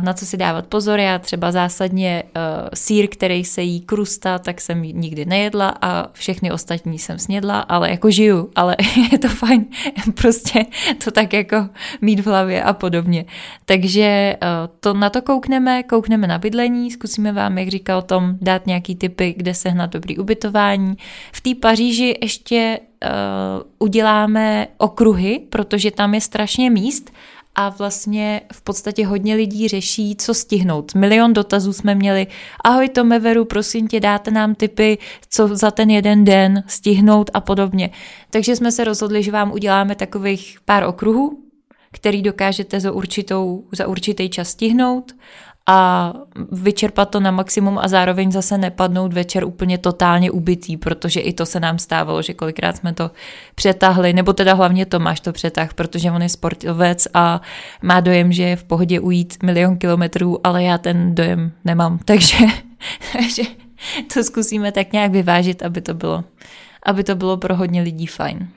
na 0.00 0.12
co 0.12 0.26
si 0.26 0.36
dávat 0.36 0.66
pozor. 0.66 1.00
Já 1.00 1.18
třeba 1.18 1.52
zásadně 1.52 2.22
uh, 2.26 2.68
sír, 2.74 3.08
který 3.08 3.44
se 3.44 3.62
jí 3.62 3.80
krusta, 3.80 4.38
tak 4.38 4.60
jsem 4.60 4.82
nikdy 4.82 5.24
nejedla 5.24 5.74
a 5.82 6.08
všechny 6.12 6.52
ostatní 6.52 6.98
jsem 6.98 7.18
snědla, 7.18 7.60
ale 7.60 7.90
jako 7.90 8.10
žiju, 8.10 8.50
ale 8.56 8.76
je 9.12 9.18
to 9.18 9.28
fajn 9.28 9.66
prostě 10.14 10.66
to 11.04 11.10
tak 11.10 11.32
jako 11.32 11.68
mít 12.00 12.20
v 12.20 12.26
hlavě 12.26 12.62
a 12.62 12.72
podobně. 12.72 13.24
Takže 13.64 14.36
uh, 14.42 14.48
to 14.80 14.94
na 14.94 15.10
to 15.10 15.22
koukneme, 15.22 15.82
koukneme 15.82 16.26
na 16.26 16.38
bydlení, 16.38 16.90
zkusíme 16.90 17.32
vám, 17.32 17.58
jak 17.58 17.68
říkal 17.68 18.02
Tom, 18.02 18.34
dát 18.40 18.66
nějaký 18.66 18.96
typy, 18.96 19.34
kde 19.36 19.54
sehnat 19.54 19.90
dobrý 19.90 20.18
ubytování. 20.18 20.96
V 21.32 21.40
té 21.40 21.54
Paříži 21.54 22.18
ještě 22.22 22.80
uh, 23.04 23.08
uděláme 23.78 24.66
okruhy, 24.78 25.40
protože 25.50 25.90
tam 25.90 26.14
je 26.14 26.20
strašně 26.20 26.70
míst 26.70 27.10
a 27.60 27.68
vlastně 27.68 28.40
v 28.52 28.62
podstatě 28.62 29.06
hodně 29.06 29.34
lidí 29.34 29.68
řeší, 29.68 30.16
co 30.16 30.34
stihnout. 30.34 30.94
Milion 30.94 31.32
dotazů 31.32 31.72
jsme 31.72 31.94
měli. 31.94 32.26
Ahoj 32.64 32.88
Tomeveru, 32.88 33.44
prosím 33.44 33.88
tě, 33.88 34.00
dáte 34.00 34.30
nám 34.30 34.54
tipy, 34.54 34.98
co 35.30 35.56
za 35.56 35.70
ten 35.70 35.90
jeden 35.90 36.24
den 36.24 36.64
stihnout 36.66 37.30
a 37.34 37.40
podobně. 37.40 37.90
Takže 38.30 38.56
jsme 38.56 38.72
se 38.72 38.84
rozhodli, 38.84 39.22
že 39.22 39.32
vám 39.32 39.52
uděláme 39.52 39.94
takových 39.94 40.58
pár 40.64 40.84
okruhů, 40.84 41.38
který 41.92 42.22
dokážete 42.22 42.80
za, 42.80 42.92
určitou, 42.92 43.64
za 43.72 43.86
určitý 43.86 44.30
čas 44.30 44.48
stihnout 44.48 45.12
a 45.70 46.12
vyčerpat 46.52 47.10
to 47.10 47.20
na 47.20 47.30
maximum 47.30 47.78
a 47.78 47.88
zároveň 47.88 48.32
zase 48.32 48.58
nepadnout 48.58 49.12
večer 49.12 49.44
úplně 49.44 49.78
totálně 49.78 50.30
ubitý, 50.30 50.76
protože 50.76 51.20
i 51.20 51.32
to 51.32 51.46
se 51.46 51.60
nám 51.60 51.78
stávalo, 51.78 52.22
že 52.22 52.34
kolikrát 52.34 52.76
jsme 52.76 52.92
to 52.92 53.10
přetahli, 53.54 54.12
nebo 54.12 54.32
teda 54.32 54.54
hlavně 54.54 54.86
Tomáš 54.86 55.20
to 55.20 55.32
přetah, 55.32 55.74
protože 55.74 56.10
on 56.10 56.22
je 56.22 56.28
sportovec 56.28 57.08
a 57.14 57.40
má 57.82 58.00
dojem, 58.00 58.32
že 58.32 58.42
je 58.42 58.56
v 58.56 58.64
pohodě 58.64 59.00
ujít 59.00 59.42
milion 59.42 59.76
kilometrů, 59.76 60.46
ale 60.46 60.62
já 60.62 60.78
ten 60.78 61.14
dojem 61.14 61.52
nemám, 61.64 61.98
takže, 62.04 62.36
takže 63.12 63.42
to 64.14 64.24
zkusíme 64.24 64.72
tak 64.72 64.92
nějak 64.92 65.12
vyvážit, 65.12 65.62
aby 65.62 65.80
to 65.80 65.94
bylo, 65.94 66.24
aby 66.82 67.04
to 67.04 67.14
bylo 67.14 67.36
pro 67.36 67.56
hodně 67.56 67.82
lidí 67.82 68.06
fajn. 68.06 68.48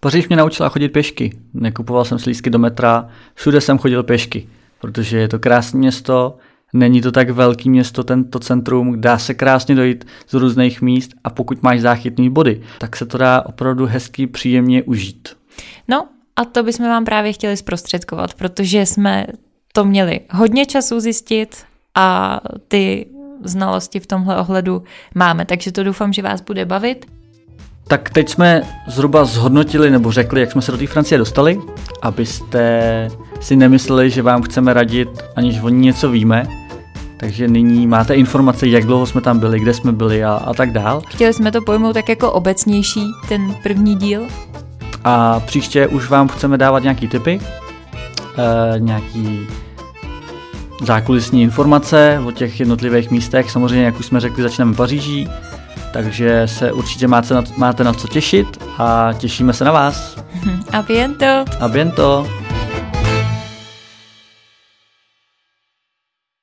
Paříž 0.00 0.28
mě 0.28 0.36
naučila 0.36 0.68
chodit 0.68 0.88
pěšky. 0.88 1.38
Nekupoval 1.54 2.04
jsem 2.04 2.18
slízky 2.18 2.50
do 2.50 2.58
metra, 2.58 3.08
všude 3.34 3.60
jsem 3.60 3.78
chodil 3.78 4.02
pěšky, 4.02 4.48
protože 4.80 5.18
je 5.18 5.28
to 5.28 5.38
krásné 5.38 5.78
město, 5.78 6.36
Není 6.72 7.00
to 7.00 7.12
tak 7.12 7.30
velký 7.30 7.70
město, 7.70 8.04
tento 8.04 8.38
centrum, 8.38 9.00
dá 9.00 9.18
se 9.18 9.34
krásně 9.34 9.74
dojít 9.74 10.04
z 10.28 10.34
různých 10.34 10.82
míst 10.82 11.10
a 11.24 11.30
pokud 11.30 11.62
máš 11.62 11.80
záchytný 11.80 12.30
body, 12.30 12.62
tak 12.78 12.96
se 12.96 13.06
to 13.06 13.18
dá 13.18 13.42
opravdu 13.46 13.86
hezky, 13.86 14.26
příjemně 14.26 14.82
užít. 14.82 15.28
No 15.88 16.08
a 16.36 16.44
to 16.44 16.62
bychom 16.62 16.86
vám 16.86 17.04
právě 17.04 17.32
chtěli 17.32 17.56
zprostředkovat, 17.56 18.34
protože 18.34 18.86
jsme 18.86 19.26
to 19.72 19.84
měli 19.84 20.20
hodně 20.30 20.66
času 20.66 21.00
zjistit 21.00 21.56
a 21.94 22.40
ty 22.68 23.06
znalosti 23.44 24.00
v 24.00 24.06
tomhle 24.06 24.36
ohledu 24.36 24.82
máme, 25.14 25.44
takže 25.44 25.72
to 25.72 25.84
doufám, 25.84 26.12
že 26.12 26.22
vás 26.22 26.40
bude 26.40 26.64
bavit. 26.64 27.06
Tak 27.88 28.10
teď 28.10 28.28
jsme 28.28 28.62
zhruba 28.86 29.24
zhodnotili 29.24 29.90
nebo 29.90 30.12
řekli, 30.12 30.40
jak 30.40 30.52
jsme 30.52 30.62
se 30.62 30.72
do 30.72 30.78
té 30.78 30.86
Francie 30.86 31.18
dostali, 31.18 31.60
abyste 32.02 33.08
si 33.40 33.56
nemysleli, 33.56 34.10
že 34.10 34.22
vám 34.22 34.42
chceme 34.42 34.72
radit, 34.72 35.08
aniž 35.36 35.60
o 35.60 35.68
ní 35.68 35.78
něco 35.78 36.10
víme. 36.10 36.59
Takže 37.20 37.48
nyní 37.48 37.86
máte 37.86 38.14
informace, 38.14 38.68
jak 38.68 38.84
dlouho 38.84 39.06
jsme 39.06 39.20
tam 39.20 39.38
byli, 39.38 39.60
kde 39.60 39.74
jsme 39.74 39.92
byli 39.92 40.24
a, 40.24 40.32
a 40.32 40.54
tak 40.54 40.72
dál. 40.72 41.02
Chtěli 41.08 41.34
jsme 41.34 41.52
to 41.52 41.62
pojmout 41.62 41.92
tak 41.92 42.08
jako 42.08 42.32
obecnější, 42.32 43.02
ten 43.28 43.56
první 43.62 43.94
díl. 43.96 44.22
A 45.04 45.40
příště 45.40 45.86
už 45.86 46.08
vám 46.08 46.28
chceme 46.28 46.58
dávat 46.58 46.82
nějaký 46.82 47.08
tipy, 47.08 47.40
e, 48.38 48.78
nějaký 48.78 49.46
zákulisní 50.82 51.42
informace 51.42 52.22
o 52.26 52.32
těch 52.32 52.60
jednotlivých 52.60 53.10
místech. 53.10 53.50
Samozřejmě, 53.50 53.84
jak 53.84 54.00
už 54.00 54.06
jsme 54.06 54.20
řekli, 54.20 54.42
začneme 54.42 54.72
v 54.72 54.76
Paříží, 54.76 55.28
takže 55.92 56.42
se 56.46 56.72
určitě 56.72 57.08
máte 57.08 57.34
na, 57.34 57.42
máte 57.56 57.84
na 57.84 57.92
co 57.92 58.08
těšit 58.08 58.64
a 58.78 59.12
těšíme 59.18 59.52
se 59.52 59.64
na 59.64 59.72
vás. 59.72 60.16
A 60.72 60.82
biento. 60.82 61.44
A 61.60 61.68
biento. 61.68 62.26